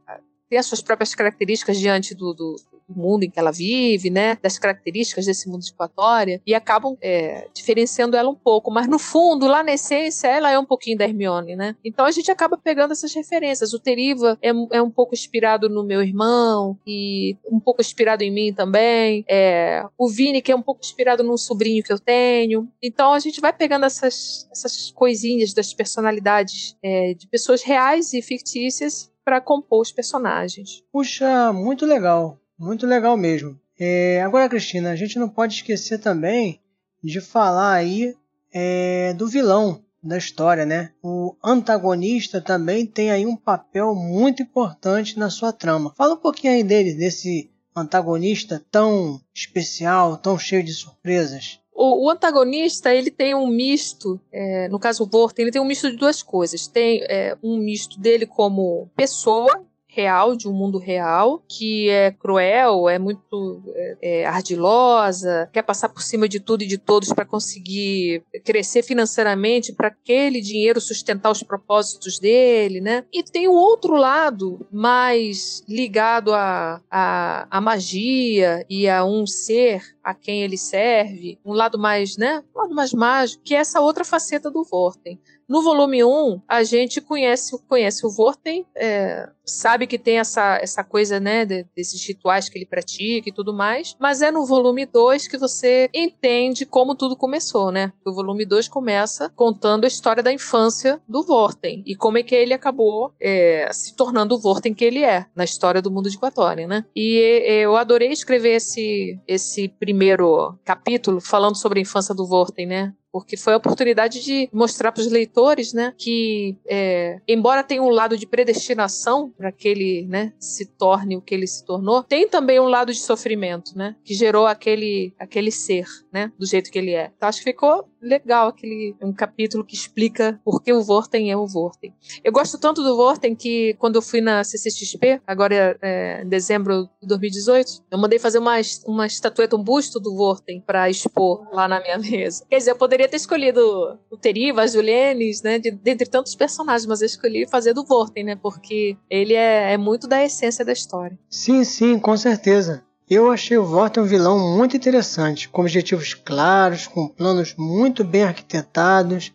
tem 0.50 0.58
as 0.58 0.66
suas 0.66 0.82
próprias 0.82 1.14
características 1.14 1.78
diante 1.78 2.16
do, 2.16 2.34
do, 2.34 2.56
do, 2.88 2.96
mundo 2.96 3.24
em 3.24 3.30
que 3.30 3.38
ela 3.38 3.52
vive, 3.52 4.10
né? 4.10 4.36
Das 4.42 4.58
características 4.58 5.26
desse 5.26 5.48
mundo 5.48 5.62
de 5.62 5.70
Equatória 5.70 6.42
e 6.46 6.56
acabam 6.56 6.98
é, 7.02 7.48
diferenciando 7.54 8.18
ela 8.18 8.30
um 8.30 8.36
pouco. 8.36 8.72
Mas 8.72 8.88
no 8.88 8.98
fundo, 8.98 9.46
lá 9.46 9.64
na 9.64 9.74
essência, 9.74 10.28
ela 10.28 10.50
é 10.50 10.58
um 10.58 10.66
pouquinho 10.66 10.98
da 10.98 11.06
Hermione, 11.06 11.56
né? 11.56 11.76
Então 11.86 12.06
a 12.06 12.12
gente 12.12 12.32
acaba 12.32 12.58
pegando 12.58 12.92
essas 12.92 13.14
referências. 13.14 13.74
O 13.74 13.80
Teriva 13.80 14.38
é, 14.42 14.50
é 14.72 14.82
um 14.82 14.90
pouco 14.90 15.14
inspirado 15.14 15.70
no 15.70 15.84
meu 15.84 16.02
irmão 16.02 16.78
e 16.88 17.38
um 17.46 17.60
pouco 17.60 17.82
inspirado 17.82 18.24
em 18.24 18.32
mim 18.32 18.52
também. 18.52 19.24
É, 19.30 19.86
o 19.98 20.10
Vini, 20.10 20.42
que 20.42 20.52
é 20.52 20.56
um 20.56 20.64
pouco 20.64 20.82
inspirado 20.82 21.24
num 21.24 21.38
sobrinho 21.38 21.84
que 21.84 21.94
eu 21.94 22.00
tenho. 22.00 22.68
Então 22.82 23.14
a 23.14 23.20
gente 23.20 23.40
vai 23.40 23.54
pegando 23.54 23.86
essas, 23.86 24.50
essas 24.52 24.92
coisinhas 24.92 25.54
das 25.54 25.74
personalidades 25.74 26.76
é, 26.82 27.14
de 27.14 27.28
pessoas 27.28 27.62
reais 27.62 28.14
e 28.14 28.22
fictícias 28.22 29.09
para 29.24 29.42
compor 29.42 29.82
os 29.82 29.92
personagens. 29.92 30.84
Puxa, 30.92 31.52
muito 31.54 31.86
legal, 31.86 32.40
muito 32.58 32.86
legal 32.86 33.16
mesmo. 33.16 33.60
É, 33.80 34.22
agora, 34.22 34.50
Cristina, 34.50 34.92
a 34.92 34.96
gente 34.96 35.18
não 35.18 35.30
pode 35.30 35.56
esquecer 35.56 36.00
também 36.00 36.60
de 37.04 37.22
falar 37.22 37.74
aí 37.74 38.16
é, 38.54 39.14
do 39.14 39.28
vilão 39.28 39.82
da 40.02 40.18
história, 40.18 40.66
né? 40.66 40.92
O 41.04 41.36
antagonista 41.44 42.42
também 42.42 42.86
tem 42.86 43.12
aí 43.12 43.26
um 43.26 43.36
papel 43.36 43.94
muito 43.94 44.42
importante 44.42 45.20
na 45.20 45.30
sua 45.30 45.54
trama. 45.54 45.94
Fala 45.96 46.16
um 46.16 46.20
pouquinho 46.20 46.54
aí 46.54 46.64
dele, 46.64 46.94
desse 46.94 47.50
antagonista 47.76 48.64
tão 48.72 49.22
especial, 49.34 50.18
tão 50.18 50.38
cheio 50.38 50.64
de 50.64 50.74
surpresas. 50.74 51.60
O, 51.82 52.08
o, 52.08 52.10
antagonista, 52.10 52.94
ele 52.94 53.10
tem 53.10 53.34
um 53.34 53.48
misto, 53.48 54.20
é, 54.34 54.68
no 54.68 54.78
caso 54.78 55.06
o 55.06 55.08
Vorten, 55.08 55.44
ele 55.44 55.52
tem 55.52 55.62
um 55.62 55.66
misto 55.66 55.90
de 55.90 55.96
duas 55.96 56.22
coisas. 56.22 56.68
Tem 56.68 57.02
é, 57.04 57.38
um 57.42 57.58
misto 57.58 57.98
dele 57.98 58.26
como 58.26 58.90
pessoa, 58.98 59.66
real, 59.90 60.36
de 60.36 60.48
um 60.48 60.54
mundo 60.54 60.78
real, 60.78 61.44
que 61.48 61.90
é 61.90 62.12
cruel, 62.12 62.88
é 62.88 63.00
muito 63.00 63.64
é, 63.76 63.98
é, 64.02 64.26
ardilosa, 64.26 65.50
quer 65.52 65.64
passar 65.64 65.90
por 65.90 66.04
cima 66.04 66.30
de 66.30 66.40
tudo 66.40 66.64
e 66.64 66.68
de 66.68 66.78
todos 66.78 67.12
para 67.12 67.26
conseguir 67.26 68.24
crescer 68.46 68.84
financeiramente, 68.84 69.74
para 69.74 69.88
aquele 69.88 70.42
dinheiro 70.42 70.80
sustentar 70.80 71.32
os 71.32 71.42
propósitos 71.42 72.20
dele, 72.20 72.80
né? 72.80 73.04
E 73.12 73.24
tem 73.24 73.48
o 73.48 73.54
outro 73.54 73.96
lado 73.96 74.66
mais 74.72 75.64
ligado 75.68 76.34
à 76.34 76.82
a, 76.90 77.48
a, 77.50 77.58
a, 77.58 77.62
magia 77.62 78.66
e 78.70 78.88
a 78.88 79.04
um 79.04 79.26
ser 79.26 79.82
a 80.10 80.14
quem 80.16 80.42
ele 80.42 80.58
serve, 80.58 81.40
um 81.46 81.54
lado 81.54 81.78
mais, 81.78 82.18
né? 82.18 82.44
Um 82.56 82.62
lado 82.62 82.74
mais 82.74 82.92
mágico, 82.94 83.44
que 83.44 83.54
é 83.54 83.60
essa 83.60 83.80
outra 83.80 84.04
faceta 84.04 84.50
do 84.50 84.64
Vorten. 84.64 85.20
No 85.50 85.64
volume 85.64 86.04
1, 86.04 86.42
a 86.48 86.64
gente 86.64 87.02
conhece, 87.02 87.58
conhece 87.68 88.06
o 88.06 88.10
Vorten, 88.12 88.68
é, 88.76 89.28
sabe 89.44 89.88
que 89.88 89.98
tem 89.98 90.20
essa, 90.20 90.60
essa 90.62 90.84
coisa, 90.84 91.20
né, 91.20 91.44
de, 91.44 91.66
desses 91.76 92.08
rituais 92.08 92.48
que 92.48 92.58
ele 92.60 92.68
pratica 92.68 93.28
e 93.28 93.34
tudo 93.34 93.52
mais, 93.52 93.96
mas 94.00 94.22
é 94.22 94.30
no 94.30 94.46
volume 94.46 94.86
2 94.86 95.28
que 95.28 95.40
você 95.40 95.90
entende 95.92 96.68
como 96.68 96.94
tudo 96.94 97.16
começou, 97.16 97.72
né? 97.72 97.92
O 98.06 98.14
volume 98.14 98.46
2 98.46 98.68
começa 98.68 99.28
contando 99.36 99.86
a 99.86 99.88
história 99.88 100.22
da 100.22 100.32
infância 100.32 101.02
do 101.08 101.24
Vorten 101.24 101.84
e 101.84 101.96
como 101.96 102.20
é 102.20 102.24
que 102.24 102.36
ele 102.36 102.54
acabou 102.54 103.12
é, 103.20 103.70
se 103.74 103.96
tornando 103.96 104.36
o 104.36 104.40
Vorten 104.40 104.74
que 104.74 104.86
ele 104.86 105.04
é 105.04 105.26
na 105.36 105.44
história 105.44 105.82
do 105.82 105.90
mundo 105.90 106.12
de 106.12 106.20
Quatória, 106.20 106.68
né? 106.68 106.86
E 106.96 107.18
eu 107.64 107.76
adorei 107.76 108.10
escrever 108.10 108.58
esse, 108.58 109.20
esse 109.28 109.68
primeiro 110.00 110.58
capítulo 110.64 111.20
falando 111.20 111.58
sobre 111.58 111.80
a 111.80 111.82
infância 111.82 112.16
do 112.16 112.26
Vorten, 112.26 112.66
né? 112.66 112.96
Porque 113.20 113.38
foi 113.38 113.54
a 113.54 113.58
oportunidade 113.58 114.24
de 114.24 114.50
mostrar 114.52 114.92
para 114.92 115.02
os 115.02 115.12
leitores, 115.12 115.74
né, 115.74 115.94
que 115.98 116.58
é, 116.68 117.20
embora 117.28 117.64
tenha 117.64 117.82
um 117.82 117.90
lado 117.90 118.18
de 118.18 118.26
predestinação 118.26 119.32
para 119.38 119.52
que 119.52 119.68
ele, 119.68 120.06
né, 120.08 120.34
se 120.40 120.66
torne 120.66 121.18
o 121.18 121.22
que 121.22 121.36
ele 121.36 121.48
se 121.48 121.66
tornou, 121.66 122.04
tem 122.04 122.28
também 122.28 122.60
um 122.60 122.68
lado 122.68 122.94
de 122.94 123.00
sofrimento, 123.00 123.78
né, 123.78 123.96
que 124.04 124.14
gerou 124.14 124.48
aquele 124.48 125.14
aquele 125.20 125.52
ser, 125.52 125.86
né, 126.12 126.32
do 126.38 126.46
jeito 126.46 126.72
que 126.72 126.78
ele 126.78 126.92
é. 126.92 127.12
Então 127.16 127.28
acho 127.30 127.40
que 127.40 127.46
ficou 127.46 127.86
legal 128.02 128.48
aquele 128.48 128.96
um 129.02 129.14
capítulo 129.14 129.64
que 129.64 129.76
explica 129.76 130.40
por 130.44 130.62
que 130.62 130.72
o 130.72 130.82
Vorten 130.82 131.32
é 131.32 131.38
o 131.38 131.46
Vorten. 131.46 131.94
Eu 132.24 132.32
gosto 132.32 132.58
tanto 132.58 132.84
do 132.84 132.96
Vorten 132.96 133.36
que 133.36 133.76
quando 133.76 133.98
eu 133.98 134.02
fui 134.02 134.22
na 134.22 134.44
CCXP, 134.44 135.22
agora 135.28 135.78
é, 135.82 136.22
em 136.24 136.28
dezembro 136.28 136.90
de 137.02 137.08
2018, 137.08 137.84
eu 137.92 137.98
mandei 137.98 138.20
fazer 138.20 138.40
uma, 138.40 138.56
uma 138.86 139.06
estatueta, 139.06 139.56
um 139.56 139.64
busto 139.64 140.00
do 140.00 140.16
Vorten 140.16 140.62
para 140.62 140.90
expor 140.90 141.48
lá 141.52 141.68
na 141.68 141.80
minha 141.82 141.98
mesa. 142.00 142.46
Quer 142.50 142.58
dizer, 142.58 142.72
eu 142.72 142.76
poderia 142.76 143.08
ter 143.10 143.18
escolhido 143.18 144.00
o 144.10 144.18
Teriva, 144.18 144.62
as 144.62 144.74
Julienes, 144.74 145.42
né, 145.42 145.60
de, 145.60 145.72
dentre 145.72 146.08
tantos 146.08 146.36
personagens, 146.36 146.86
mas 146.86 147.02
eu 147.02 147.06
escolhi 147.06 147.48
fazer 147.48 147.74
do 147.74 147.84
Vorten, 147.84 148.24
né, 148.24 148.36
porque 148.36 148.96
ele 149.10 149.34
é, 149.34 149.74
é 149.74 149.78
muito 149.78 150.08
da 150.08 150.24
essência 150.24 150.64
da 150.64 150.72
história. 150.72 151.18
Sim, 151.30 151.64
sim, 151.64 152.00
com 152.00 152.16
certeza. 152.16 152.84
Eu 153.10 153.32
achei 153.32 153.58
o 153.58 153.66
Vorten 153.66 154.04
um 154.04 154.06
vilão 154.06 154.56
muito 154.56 154.78
interessante, 154.78 155.50
com 155.50 155.64
objetivos 155.64 156.14
claros, 156.14 156.86
com 156.86 157.08
planos 157.08 157.56
muito 157.58 158.04
bem 158.04 158.24
arquitetados. 158.24 159.34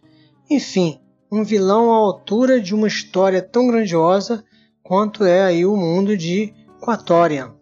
Enfim, 0.49 1.01
um 1.31 1.43
vilão 1.43 1.93
à 1.93 1.97
altura 1.97 2.61
de 2.61 2.73
uma 2.73 2.87
história 2.87 3.43
tão 3.43 3.67
grandiosa 3.67 4.45
quanto 4.81 5.25
é 5.25 5.43
aí 5.43 5.67
o 5.67 5.77
mundo 5.77 6.17
de 6.17 6.55
Quatorian. 6.81 7.53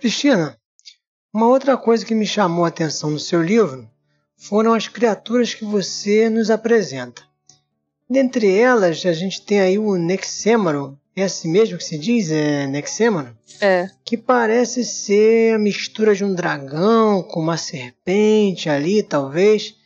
Cristina, 0.00 0.56
uma 1.30 1.46
outra 1.46 1.76
coisa 1.76 2.06
que 2.06 2.14
me 2.14 2.26
chamou 2.26 2.64
a 2.64 2.68
atenção 2.68 3.10
no 3.10 3.18
seu 3.18 3.42
livro 3.42 3.86
foram 4.34 4.72
as 4.72 4.88
criaturas 4.88 5.52
que 5.52 5.62
você 5.62 6.30
nos 6.30 6.50
apresenta. 6.50 7.22
Dentre 8.08 8.50
elas, 8.50 9.04
a 9.04 9.12
gente 9.12 9.42
tem 9.42 9.60
aí 9.60 9.78
o 9.78 9.96
Nexêmaro. 9.96 10.98
É 11.14 11.24
assim 11.24 11.50
mesmo 11.50 11.76
que 11.76 11.84
se 11.84 11.98
diz? 11.98 12.30
É 12.30 12.66
Nexêmaro? 12.66 13.36
É. 13.60 13.90
Que 14.02 14.16
parece 14.16 14.86
ser 14.86 15.56
a 15.56 15.58
mistura 15.58 16.14
de 16.14 16.24
um 16.24 16.34
dragão 16.34 17.22
com 17.22 17.38
uma 17.38 17.58
serpente 17.58 18.70
ali, 18.70 19.02
talvez. 19.02 19.76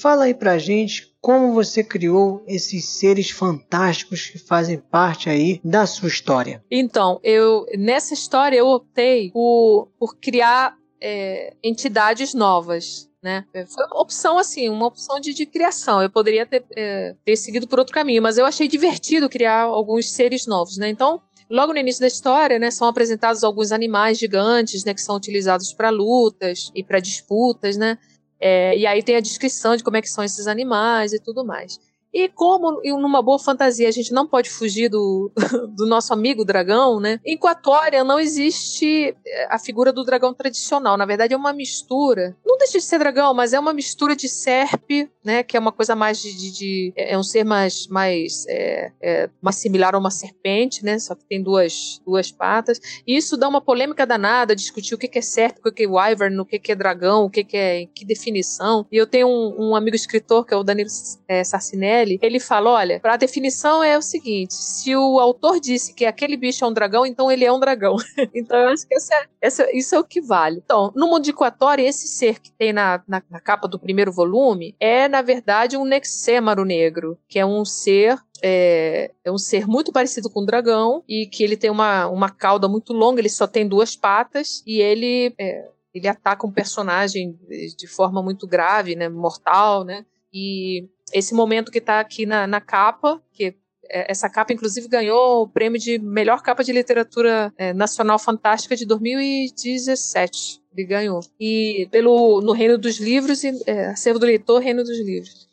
Fala 0.00 0.24
aí 0.24 0.34
pra 0.34 0.56
gente 0.56 1.14
como 1.20 1.52
você 1.52 1.84
criou 1.84 2.42
esses 2.46 2.86
seres 2.86 3.30
fantásticos 3.30 4.30
que 4.30 4.38
fazem 4.38 4.78
parte 4.78 5.28
aí 5.28 5.60
da 5.62 5.86
sua 5.86 6.08
história. 6.08 6.64
Então, 6.70 7.20
eu 7.22 7.66
nessa 7.76 8.14
história 8.14 8.56
eu 8.56 8.66
optei 8.66 9.30
por, 9.30 9.88
por 9.98 10.16
criar 10.16 10.74
é, 11.00 11.54
entidades 11.62 12.32
novas 12.32 13.10
né? 13.22 13.44
É, 13.52 13.66
foi 13.66 13.84
uma 13.84 14.00
opção, 14.00 14.38
assim, 14.38 14.70
uma 14.70 14.86
opção 14.86 15.20
de, 15.20 15.34
de 15.34 15.44
criação. 15.44 16.02
Eu 16.02 16.08
poderia 16.08 16.46
ter, 16.46 16.64
é, 16.74 17.14
ter 17.22 17.36
seguido 17.36 17.68
por 17.68 17.78
outro 17.78 17.92
caminho, 17.92 18.22
mas 18.22 18.38
eu 18.38 18.46
achei 18.46 18.66
divertido 18.66 19.28
criar 19.28 19.64
alguns 19.64 20.10
seres 20.10 20.46
novos, 20.46 20.78
né? 20.78 20.88
Então, 20.88 21.20
logo 21.50 21.72
no 21.72 21.78
início 21.78 22.00
da 22.00 22.06
história, 22.06 22.58
né, 22.58 22.70
são 22.70 22.88
apresentados 22.88 23.44
alguns 23.44 23.72
animais 23.72 24.18
gigantes, 24.18 24.84
né, 24.84 24.94
que 24.94 25.02
são 25.02 25.16
utilizados 25.16 25.74
para 25.74 25.90
lutas 25.90 26.70
e 26.74 26.82
para 26.82 26.98
disputas, 26.98 27.76
né? 27.76 27.98
É, 28.40 28.76
e 28.76 28.86
aí 28.86 29.02
tem 29.02 29.16
a 29.16 29.20
descrição 29.20 29.76
de 29.76 29.84
como 29.84 29.96
é 29.96 30.02
que 30.02 30.08
são 30.08 30.24
esses 30.24 30.46
animais 30.46 31.12
e 31.12 31.20
tudo 31.20 31.44
mais. 31.44 31.78
E 32.12 32.28
como 32.28 32.80
numa 32.82 33.22
boa 33.22 33.38
fantasia 33.38 33.88
a 33.88 33.92
gente 33.92 34.12
não 34.12 34.26
pode 34.26 34.50
fugir 34.50 34.88
do, 34.88 35.30
do 35.76 35.86
nosso 35.86 36.12
amigo 36.12 36.44
dragão, 36.44 36.98
né? 36.98 37.20
Em 37.24 37.38
Quatória 37.38 38.02
não 38.02 38.18
existe 38.18 39.16
eh, 39.24 39.46
a 39.48 39.58
figura 39.58 39.92
do 39.92 40.04
dragão 40.04 40.34
tradicional. 40.34 40.96
Na 40.96 41.06
verdade, 41.06 41.34
é 41.34 41.36
uma 41.36 41.52
mistura. 41.52 42.36
Não 42.50 42.58
deixa 42.58 42.78
de 42.78 42.84
ser 42.84 42.98
dragão, 42.98 43.32
mas 43.32 43.52
é 43.52 43.60
uma 43.60 43.72
mistura 43.72 44.16
de 44.16 44.28
serpe, 44.28 45.08
né? 45.24 45.44
Que 45.44 45.56
é 45.56 45.60
uma 45.60 45.70
coisa 45.70 45.94
mais 45.94 46.20
de. 46.20 46.36
de, 46.36 46.50
de 46.50 46.92
é 46.96 47.16
um 47.16 47.22
ser 47.22 47.44
mais, 47.44 47.86
mais, 47.86 48.44
é, 48.48 48.90
é, 49.00 49.30
mais 49.40 49.54
similar 49.54 49.94
a 49.94 49.98
uma 49.98 50.10
serpente, 50.10 50.84
né? 50.84 50.98
Só 50.98 51.14
que 51.14 51.24
tem 51.26 51.40
duas, 51.40 52.02
duas 52.04 52.32
patas. 52.32 52.80
E 53.06 53.16
isso 53.16 53.36
dá 53.36 53.48
uma 53.48 53.60
polêmica 53.60 54.04
danada, 54.04 54.56
discutir 54.56 54.96
o 54.96 54.98
que 54.98 55.16
é 55.16 55.22
serpe, 55.22 55.60
o 55.64 55.70
que 55.70 55.84
é 55.84 55.86
wyvern, 55.86 56.40
o 56.40 56.44
que 56.44 56.72
é 56.72 56.74
dragão, 56.74 57.26
o 57.26 57.30
que 57.30 57.46
é. 57.56 57.86
que 57.94 58.04
definição. 58.04 58.84
E 58.90 58.96
eu 58.96 59.06
tenho 59.06 59.28
um, 59.28 59.70
um 59.70 59.76
amigo 59.76 59.94
escritor, 59.94 60.44
que 60.44 60.52
é 60.52 60.56
o 60.56 60.64
Danilo 60.64 60.90
é, 61.28 61.44
Sarcinelli, 61.44 62.18
ele 62.20 62.40
fala: 62.40 62.70
olha, 62.70 63.00
a 63.04 63.16
definição 63.16 63.80
é 63.80 63.96
o 63.96 64.02
seguinte: 64.02 64.54
se 64.54 64.96
o 64.96 65.20
autor 65.20 65.60
disse 65.60 65.94
que 65.94 66.04
aquele 66.04 66.36
bicho 66.36 66.64
é 66.64 66.68
um 66.68 66.72
dragão, 66.72 67.06
então 67.06 67.30
ele 67.30 67.44
é 67.44 67.52
um 67.52 67.60
dragão. 67.60 67.94
então 68.34 68.58
eu 68.58 68.70
acho 68.70 68.88
que 68.88 68.94
essa, 68.96 69.28
essa, 69.40 69.68
isso 69.72 69.94
é 69.94 70.00
o 70.00 70.04
que 70.04 70.20
vale. 70.20 70.60
Então, 70.64 70.92
no 70.96 71.06
mundo 71.06 71.22
de 71.22 71.32
Quatória, 71.32 71.88
esse 71.88 72.08
ser 72.08 72.40
que 72.40 72.49
tem 72.58 72.72
na, 72.72 73.02
na, 73.06 73.22
na, 73.30 73.40
capa 73.40 73.66
do 73.66 73.78
primeiro 73.78 74.12
volume 74.12 74.74
é, 74.78 75.08
na 75.08 75.22
verdade, 75.22 75.76
um 75.76 75.84
Nexêmaro 75.84 76.64
negro, 76.64 77.18
que 77.28 77.38
é 77.38 77.46
um 77.46 77.64
ser 77.64 78.18
é, 78.42 79.10
é, 79.24 79.30
um 79.30 79.38
ser 79.38 79.66
muito 79.66 79.92
parecido 79.92 80.30
com 80.30 80.42
um 80.42 80.46
dragão 80.46 81.04
e 81.08 81.26
que 81.26 81.44
ele 81.44 81.56
tem 81.56 81.70
uma, 81.70 82.06
uma 82.08 82.30
cauda 82.30 82.68
muito 82.68 82.92
longa, 82.92 83.20
ele 83.20 83.28
só 83.28 83.46
tem 83.46 83.66
duas 83.66 83.94
patas 83.94 84.62
e 84.66 84.80
ele, 84.80 85.34
é, 85.38 85.68
ele 85.94 86.08
ataca 86.08 86.46
um 86.46 86.52
personagem 86.52 87.38
de 87.76 87.86
forma 87.86 88.22
muito 88.22 88.46
grave, 88.46 88.94
né, 88.94 89.08
mortal, 89.08 89.84
né? 89.84 90.04
E 90.32 90.88
esse 91.12 91.34
momento 91.34 91.72
que 91.72 91.78
está 91.78 92.00
aqui 92.00 92.24
na, 92.24 92.46
na 92.46 92.60
capa, 92.60 93.20
que 93.32 93.56
essa 93.90 94.28
capa, 94.28 94.52
inclusive, 94.52 94.88
ganhou 94.88 95.42
o 95.42 95.48
prêmio 95.48 95.78
de 95.78 95.98
melhor 95.98 96.42
capa 96.42 96.62
de 96.62 96.72
literatura 96.72 97.52
é, 97.56 97.72
nacional 97.72 98.18
fantástica 98.18 98.76
de 98.76 98.86
2017. 98.86 100.60
Ele 100.76 100.86
ganhou. 100.86 101.20
E 101.38 101.88
pelo 101.90 102.40
no 102.40 102.52
Reino 102.52 102.78
dos 102.78 102.98
Livros, 102.98 103.42
e, 103.42 103.52
é, 103.66 103.86
Acervo 103.86 104.18
do 104.18 104.26
Leitor, 104.26 104.60
Reino 104.60 104.84
dos 104.84 104.98
Livros. 104.98 105.48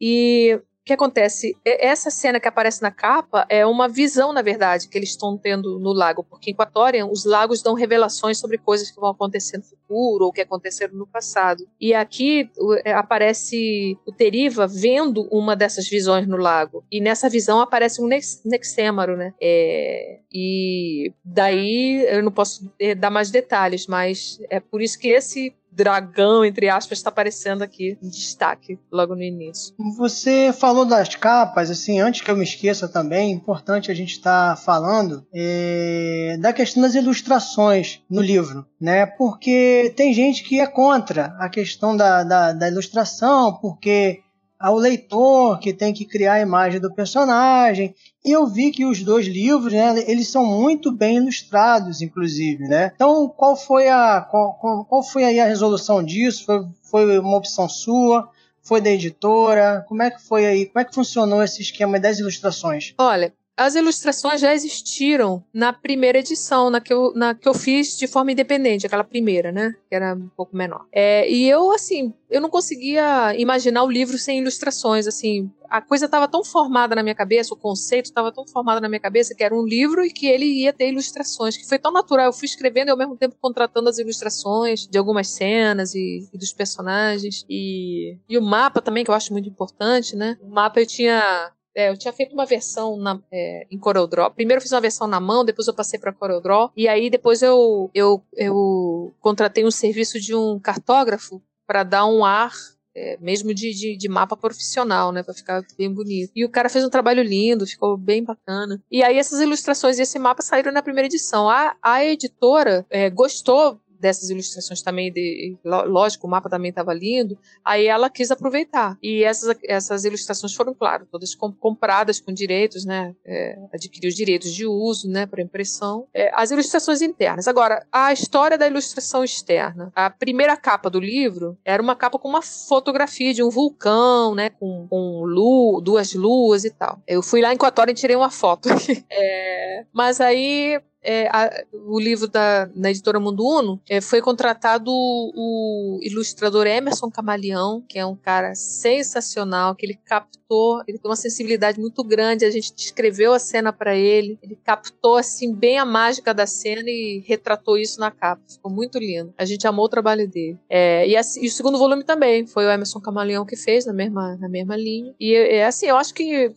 E 0.00 0.60
que 0.86 0.92
acontece? 0.92 1.56
Essa 1.64 2.12
cena 2.12 2.38
que 2.38 2.46
aparece 2.46 2.80
na 2.80 2.92
capa 2.92 3.44
é 3.48 3.66
uma 3.66 3.88
visão, 3.88 4.32
na 4.32 4.40
verdade, 4.40 4.86
que 4.86 4.96
eles 4.96 5.10
estão 5.10 5.36
tendo 5.36 5.80
no 5.80 5.92
lago, 5.92 6.22
porque 6.22 6.52
em 6.52 6.54
Quatorian 6.54 7.06
os 7.06 7.24
lagos 7.24 7.60
dão 7.60 7.74
revelações 7.74 8.38
sobre 8.38 8.56
coisas 8.56 8.88
que 8.88 9.00
vão 9.00 9.10
acontecer 9.10 9.58
no 9.58 9.64
futuro 9.64 9.85
ou 9.94 10.32
que 10.32 10.40
aconteceram 10.40 10.94
no 10.94 11.06
passado. 11.06 11.66
E 11.80 11.94
aqui 11.94 12.50
é, 12.84 12.92
aparece 12.92 13.96
o 14.06 14.12
Teriva 14.12 14.66
vendo 14.66 15.28
uma 15.30 15.56
dessas 15.56 15.88
visões 15.88 16.26
no 16.26 16.36
lago. 16.36 16.84
E 16.90 17.00
nessa 17.00 17.28
visão 17.28 17.60
aparece 17.60 18.02
um 18.02 18.06
Nex 18.06 18.42
Nexêmaro, 18.44 19.16
né? 19.16 19.34
É, 19.40 20.20
e 20.32 21.12
daí 21.24 22.04
eu 22.08 22.22
não 22.22 22.32
posso 22.32 22.72
é, 22.78 22.94
dar 22.94 23.10
mais 23.10 23.30
detalhes, 23.30 23.86
mas 23.86 24.38
é 24.50 24.60
por 24.60 24.80
isso 24.80 24.98
que 24.98 25.08
esse 25.08 25.54
dragão, 25.76 26.42
entre 26.42 26.70
aspas, 26.70 26.98
está 26.98 27.10
aparecendo 27.10 27.62
aqui 27.62 27.98
em 28.02 28.08
destaque 28.08 28.78
logo 28.90 29.14
no 29.14 29.22
início. 29.22 29.74
Você 29.98 30.50
falou 30.52 30.86
das 30.86 31.14
capas, 31.14 31.70
assim, 31.70 32.00
antes 32.00 32.22
que 32.22 32.30
eu 32.30 32.36
me 32.36 32.44
esqueça 32.44 32.88
também, 32.88 33.30
é 33.30 33.34
importante 33.34 33.90
a 33.90 33.94
gente 33.94 34.12
estar 34.12 34.56
tá 34.56 34.62
falando 34.62 35.26
é, 35.34 36.38
da 36.40 36.52
questão 36.52 36.82
das 36.82 36.94
ilustrações 36.94 38.00
no 38.10 38.22
livro, 38.22 38.66
né? 38.80 39.04
Porque 39.04 39.75
tem 39.96 40.12
gente 40.12 40.42
que 40.42 40.60
é 40.60 40.66
contra 40.66 41.36
a 41.38 41.48
questão 41.48 41.96
da, 41.96 42.22
da, 42.22 42.52
da 42.52 42.68
ilustração, 42.68 43.54
porque 43.60 44.22
ao 44.58 44.76
leitor 44.76 45.58
que 45.58 45.72
tem 45.72 45.92
que 45.92 46.04
criar 46.04 46.34
a 46.34 46.40
imagem 46.40 46.80
do 46.80 46.92
personagem. 46.92 47.94
E 48.24 48.32
eu 48.32 48.46
vi 48.46 48.70
que 48.70 48.84
os 48.84 49.02
dois 49.02 49.26
livros, 49.26 49.72
né, 49.72 50.02
eles 50.06 50.28
são 50.28 50.44
muito 50.44 50.90
bem 50.90 51.16
ilustrados, 51.16 52.02
inclusive, 52.02 52.64
né? 52.64 52.90
Então, 52.94 53.28
qual 53.28 53.54
foi 53.54 53.88
a 53.88 54.20
qual, 54.20 54.54
qual 54.88 55.02
foi 55.02 55.24
aí 55.24 55.38
a 55.38 55.46
resolução 55.46 56.02
disso? 56.02 56.44
Foi, 56.44 56.66
foi 56.90 57.18
uma 57.18 57.36
opção 57.36 57.68
sua? 57.68 58.28
Foi 58.62 58.80
da 58.80 58.90
editora? 58.90 59.84
Como 59.86 60.02
é 60.02 60.10
que 60.10 60.20
foi 60.20 60.46
aí? 60.46 60.66
Como 60.66 60.80
é 60.80 60.84
que 60.84 60.94
funcionou 60.94 61.42
esse 61.42 61.62
esquema 61.62 62.00
das 62.00 62.18
ilustrações? 62.18 62.94
Olha, 62.98 63.32
as 63.56 63.74
ilustrações 63.74 64.40
já 64.40 64.52
existiram 64.54 65.42
na 65.52 65.72
primeira 65.72 66.18
edição, 66.18 66.68
na 66.68 66.80
que 66.80 66.92
eu, 66.92 67.12
na 67.14 67.34
que 67.34 67.48
eu 67.48 67.54
fiz 67.54 67.96
de 67.96 68.06
forma 68.06 68.30
independente, 68.30 68.86
aquela 68.86 69.02
primeira, 69.02 69.50
né? 69.50 69.74
Que 69.88 69.94
era 69.94 70.14
um 70.14 70.28
pouco 70.36 70.54
menor. 70.54 70.86
É, 70.92 71.28
e 71.30 71.48
eu, 71.48 71.72
assim, 71.72 72.12
eu 72.28 72.40
não 72.40 72.50
conseguia 72.50 73.34
imaginar 73.38 73.82
o 73.84 73.90
livro 73.90 74.18
sem 74.18 74.40
ilustrações, 74.40 75.06
assim. 75.06 75.50
A 75.70 75.80
coisa 75.80 76.04
estava 76.04 76.28
tão 76.28 76.44
formada 76.44 76.94
na 76.94 77.02
minha 77.02 77.14
cabeça, 77.14 77.54
o 77.54 77.56
conceito 77.56 78.06
estava 78.06 78.30
tão 78.30 78.46
formado 78.46 78.80
na 78.80 78.88
minha 78.88 79.00
cabeça 79.00 79.34
que 79.34 79.42
era 79.42 79.54
um 79.54 79.64
livro 79.64 80.04
e 80.04 80.12
que 80.12 80.26
ele 80.26 80.44
ia 80.44 80.72
ter 80.72 80.90
ilustrações, 80.90 81.56
que 81.56 81.66
foi 81.66 81.78
tão 81.78 81.90
natural. 81.90 82.26
Eu 82.26 82.32
fui 82.32 82.46
escrevendo 82.46 82.88
e 82.88 82.90
ao 82.90 82.96
mesmo 82.96 83.16
tempo 83.16 83.36
contratando 83.40 83.88
as 83.88 83.98
ilustrações 83.98 84.86
de 84.86 84.98
algumas 84.98 85.28
cenas 85.28 85.94
e, 85.94 86.28
e 86.32 86.38
dos 86.38 86.52
personagens. 86.52 87.44
E, 87.48 88.18
e 88.28 88.36
o 88.36 88.42
mapa 88.42 88.82
também, 88.82 89.02
que 89.02 89.10
eu 89.10 89.14
acho 89.14 89.32
muito 89.32 89.48
importante, 89.48 90.14
né? 90.14 90.36
O 90.42 90.50
mapa 90.50 90.78
eu 90.78 90.86
tinha 90.86 91.50
é, 91.76 91.90
eu 91.90 91.96
tinha 91.96 92.12
feito 92.12 92.32
uma 92.32 92.46
versão 92.46 92.96
na, 92.96 93.20
é, 93.30 93.66
em 93.70 93.78
CorelDRAW. 93.78 94.30
Primeiro 94.30 94.58
eu 94.58 94.62
fiz 94.62 94.72
uma 94.72 94.80
versão 94.80 95.06
na 95.06 95.20
mão, 95.20 95.44
depois 95.44 95.68
eu 95.68 95.74
passei 95.74 96.00
para 96.00 96.12
CorelDRAW. 96.12 96.72
E 96.74 96.88
aí 96.88 97.10
depois 97.10 97.42
eu, 97.42 97.90
eu, 97.94 98.22
eu 98.34 99.14
contratei 99.20 99.62
um 99.64 99.70
serviço 99.70 100.18
de 100.18 100.34
um 100.34 100.58
cartógrafo 100.58 101.42
para 101.66 101.82
dar 101.82 102.06
um 102.06 102.24
ar 102.24 102.52
é, 102.96 103.18
mesmo 103.20 103.52
de, 103.52 103.74
de, 103.74 103.94
de, 103.94 104.08
mapa 104.08 104.34
profissional, 104.34 105.12
né, 105.12 105.22
para 105.22 105.34
ficar 105.34 105.62
bem 105.76 105.92
bonito. 105.92 106.32
E 106.34 106.46
o 106.46 106.48
cara 106.48 106.70
fez 106.70 106.82
um 106.82 106.88
trabalho 106.88 107.22
lindo, 107.22 107.66
ficou 107.66 107.94
bem 107.94 108.24
bacana. 108.24 108.82
E 108.90 109.02
aí 109.02 109.18
essas 109.18 109.38
ilustrações 109.38 109.98
e 109.98 110.02
esse 110.02 110.18
mapa 110.18 110.42
saíram 110.42 110.72
na 110.72 110.80
primeira 110.80 111.06
edição. 111.06 111.46
A, 111.46 111.76
a 111.82 112.02
editora 112.02 112.86
é, 112.88 113.10
gostou 113.10 113.78
dessas 114.06 114.30
ilustrações 114.30 114.82
também, 114.82 115.12
de, 115.12 115.56
lógico, 115.64 116.26
o 116.26 116.30
mapa 116.30 116.48
também 116.48 116.70
estava 116.70 116.94
lindo, 116.94 117.36
aí 117.64 117.86
ela 117.86 118.08
quis 118.08 118.30
aproveitar. 118.30 118.96
E 119.02 119.24
essas, 119.24 119.56
essas 119.64 120.04
ilustrações 120.04 120.54
foram, 120.54 120.72
claro, 120.72 121.06
todas 121.10 121.34
compradas 121.34 122.20
com 122.20 122.32
direitos, 122.32 122.84
né? 122.84 123.14
É, 123.24 123.58
adquirir 123.74 124.08
os 124.08 124.14
direitos 124.14 124.52
de 124.52 124.64
uso, 124.64 125.08
né, 125.08 125.26
para 125.26 125.42
impressão. 125.42 126.06
É, 126.14 126.30
as 126.34 126.50
ilustrações 126.52 127.02
internas. 127.02 127.48
Agora, 127.48 127.84
a 127.90 128.12
história 128.12 128.56
da 128.56 128.66
ilustração 128.66 129.24
externa. 129.24 129.92
A 129.94 130.08
primeira 130.08 130.56
capa 130.56 130.88
do 130.88 131.00
livro 131.00 131.58
era 131.64 131.82
uma 131.82 131.96
capa 131.96 132.18
com 132.18 132.28
uma 132.28 132.42
fotografia 132.42 133.34
de 133.34 133.42
um 133.42 133.50
vulcão, 133.50 134.34
né, 134.34 134.50
com, 134.50 134.86
com 134.88 135.24
lu, 135.24 135.80
duas 135.80 136.14
luas 136.14 136.64
e 136.64 136.70
tal. 136.70 137.02
Eu 137.06 137.22
fui 137.22 137.40
lá 137.40 137.52
em 137.52 137.56
Equatória 137.56 137.90
e 137.90 137.94
tirei 137.94 138.14
uma 138.14 138.30
foto. 138.30 138.68
é, 139.10 139.84
mas 139.92 140.20
aí 140.20 140.80
é, 141.06 141.28
a, 141.28 141.64
o 141.86 142.00
livro 142.00 142.26
da 142.26 142.68
na 142.74 142.90
editora 142.90 143.20
Mundo 143.20 143.46
Uno, 143.46 143.80
é, 143.88 144.00
foi 144.00 144.20
contratado 144.20 144.90
o, 144.90 146.00
ilustrador 146.02 146.66
Emerson 146.66 147.08
Camaleão, 147.10 147.82
que 147.88 147.98
é 147.98 148.04
um 148.04 148.16
cara 148.16 148.54
sensacional, 148.54 149.74
que 149.76 149.86
ele 149.86 149.98
captou, 150.04 150.82
ele 150.86 150.98
tem 150.98 151.08
uma 151.08 151.16
sensibilidade 151.16 151.78
muito 151.78 152.02
grande, 152.02 152.44
a 152.44 152.50
gente 152.50 152.74
descreveu 152.74 153.32
a 153.32 153.38
cena 153.38 153.72
para 153.72 153.94
ele, 153.96 154.38
ele 154.42 154.58
captou 154.64 155.16
assim 155.16 155.54
bem 155.54 155.78
a 155.78 155.84
mágica 155.84 156.34
da 156.34 156.46
cena 156.46 156.88
e 156.90 157.22
retratou 157.26 157.78
isso 157.78 158.00
na 158.00 158.10
capa, 158.10 158.42
ficou 158.48 158.70
muito 158.70 158.98
lindo. 158.98 159.32
A 159.38 159.44
gente 159.44 159.66
amou 159.66 159.84
o 159.84 159.88
trabalho 159.88 160.28
dele. 160.28 160.58
É, 160.68 161.06
e, 161.08 161.16
assim, 161.16 161.44
e, 161.44 161.46
o 161.46 161.52
segundo 161.52 161.78
volume 161.78 162.02
também 162.02 162.46
foi 162.46 162.66
o 162.66 162.70
Emerson 162.70 163.00
Camaleão 163.00 163.46
que 163.46 163.56
fez 163.56 163.86
na 163.86 163.92
mesma 163.92 164.36
na 164.36 164.48
mesma 164.48 164.76
linha. 164.76 165.14
E 165.20 165.34
é 165.34 165.64
assim, 165.64 165.86
eu 165.86 165.96
acho 165.96 166.12
que 166.12 166.52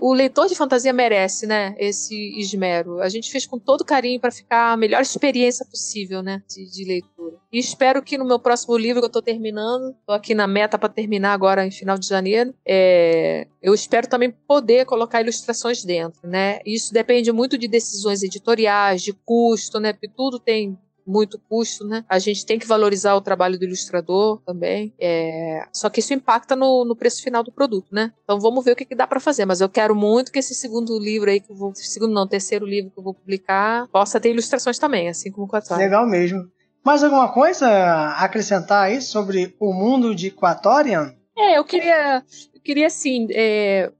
o 0.00 0.12
leitor 0.12 0.46
de 0.46 0.54
fantasia 0.54 0.92
merece, 0.92 1.46
né, 1.46 1.74
esse 1.78 2.14
esmero. 2.38 3.00
A 3.00 3.08
gente 3.08 3.30
fez 3.30 3.46
com 3.46 3.58
todo 3.58 3.84
carinho 3.84 4.20
para 4.20 4.30
ficar 4.30 4.72
a 4.72 4.76
melhor 4.76 5.02
experiência 5.02 5.64
possível, 5.66 6.22
né, 6.22 6.42
de, 6.48 6.70
de, 6.70 6.84
leitura. 6.84 7.36
E 7.52 7.58
espero 7.58 8.02
que 8.02 8.18
no 8.18 8.24
meu 8.24 8.38
próximo 8.38 8.76
livro 8.76 9.00
que 9.00 9.06
eu 9.06 9.08
estou 9.08 9.22
terminando, 9.22 9.90
estou 9.90 10.14
aqui 10.14 10.34
na 10.34 10.46
meta 10.46 10.78
para 10.78 10.88
terminar 10.88 11.32
agora 11.32 11.66
em 11.66 11.70
final 11.70 11.98
de 11.98 12.06
janeiro, 12.06 12.54
é, 12.66 13.46
eu 13.62 13.74
espero 13.74 14.06
também 14.06 14.30
poder 14.30 14.86
colocar 14.86 15.20
ilustrações 15.20 15.84
dentro, 15.84 16.28
né. 16.28 16.60
Isso 16.64 16.92
depende 16.92 17.32
muito 17.32 17.58
de 17.58 17.68
decisões 17.68 18.22
editoriais, 18.22 19.02
de 19.02 19.12
custo, 19.12 19.80
né, 19.80 19.92
porque 19.92 20.08
tudo 20.08 20.38
tem 20.38 20.78
muito 21.06 21.38
custo, 21.48 21.86
né? 21.86 22.04
A 22.08 22.18
gente 22.18 22.44
tem 22.44 22.58
que 22.58 22.66
valorizar 22.66 23.14
o 23.14 23.20
trabalho 23.20 23.58
do 23.58 23.64
ilustrador 23.64 24.40
também. 24.44 24.94
É... 25.00 25.66
Só 25.72 25.88
que 25.90 26.00
isso 26.00 26.14
impacta 26.14 26.56
no, 26.56 26.84
no, 26.84 26.96
preço 26.96 27.22
final 27.22 27.42
do 27.42 27.52
produto, 27.52 27.88
né? 27.92 28.12
Então 28.24 28.38
vamos 28.38 28.64
ver 28.64 28.72
o 28.72 28.76
que, 28.76 28.84
que, 28.84 28.94
dá 28.94 29.06
para 29.06 29.20
fazer. 29.20 29.44
Mas 29.44 29.60
eu 29.60 29.68
quero 29.68 29.94
muito 29.94 30.32
que 30.32 30.38
esse 30.38 30.54
segundo 30.54 30.98
livro 30.98 31.30
aí, 31.30 31.40
que 31.40 31.50
eu 31.50 31.56
vou. 31.56 31.72
Segundo 31.74 32.12
não, 32.12 32.26
terceiro 32.26 32.66
livro 32.66 32.90
que 32.90 32.98
eu 32.98 33.04
vou 33.04 33.14
publicar, 33.14 33.88
possa 33.88 34.20
ter 34.20 34.30
ilustrações 34.30 34.78
também, 34.78 35.08
assim 35.08 35.30
como 35.30 35.46
o 35.46 35.50
Quatória. 35.50 35.84
Legal 35.84 36.06
mesmo. 36.06 36.44
Mais 36.84 37.04
alguma 37.04 37.32
coisa 37.32 37.68
a 37.68 38.24
acrescentar 38.24 38.84
aí 38.84 39.00
sobre 39.00 39.54
o 39.60 39.72
mundo 39.72 40.14
de 40.14 40.30
Quatorian? 40.30 41.14
É, 41.36 41.58
eu 41.58 41.64
queria. 41.64 42.22
Eu 42.54 42.60
queria 42.60 42.86
assim. 42.86 43.26
É 43.30 43.92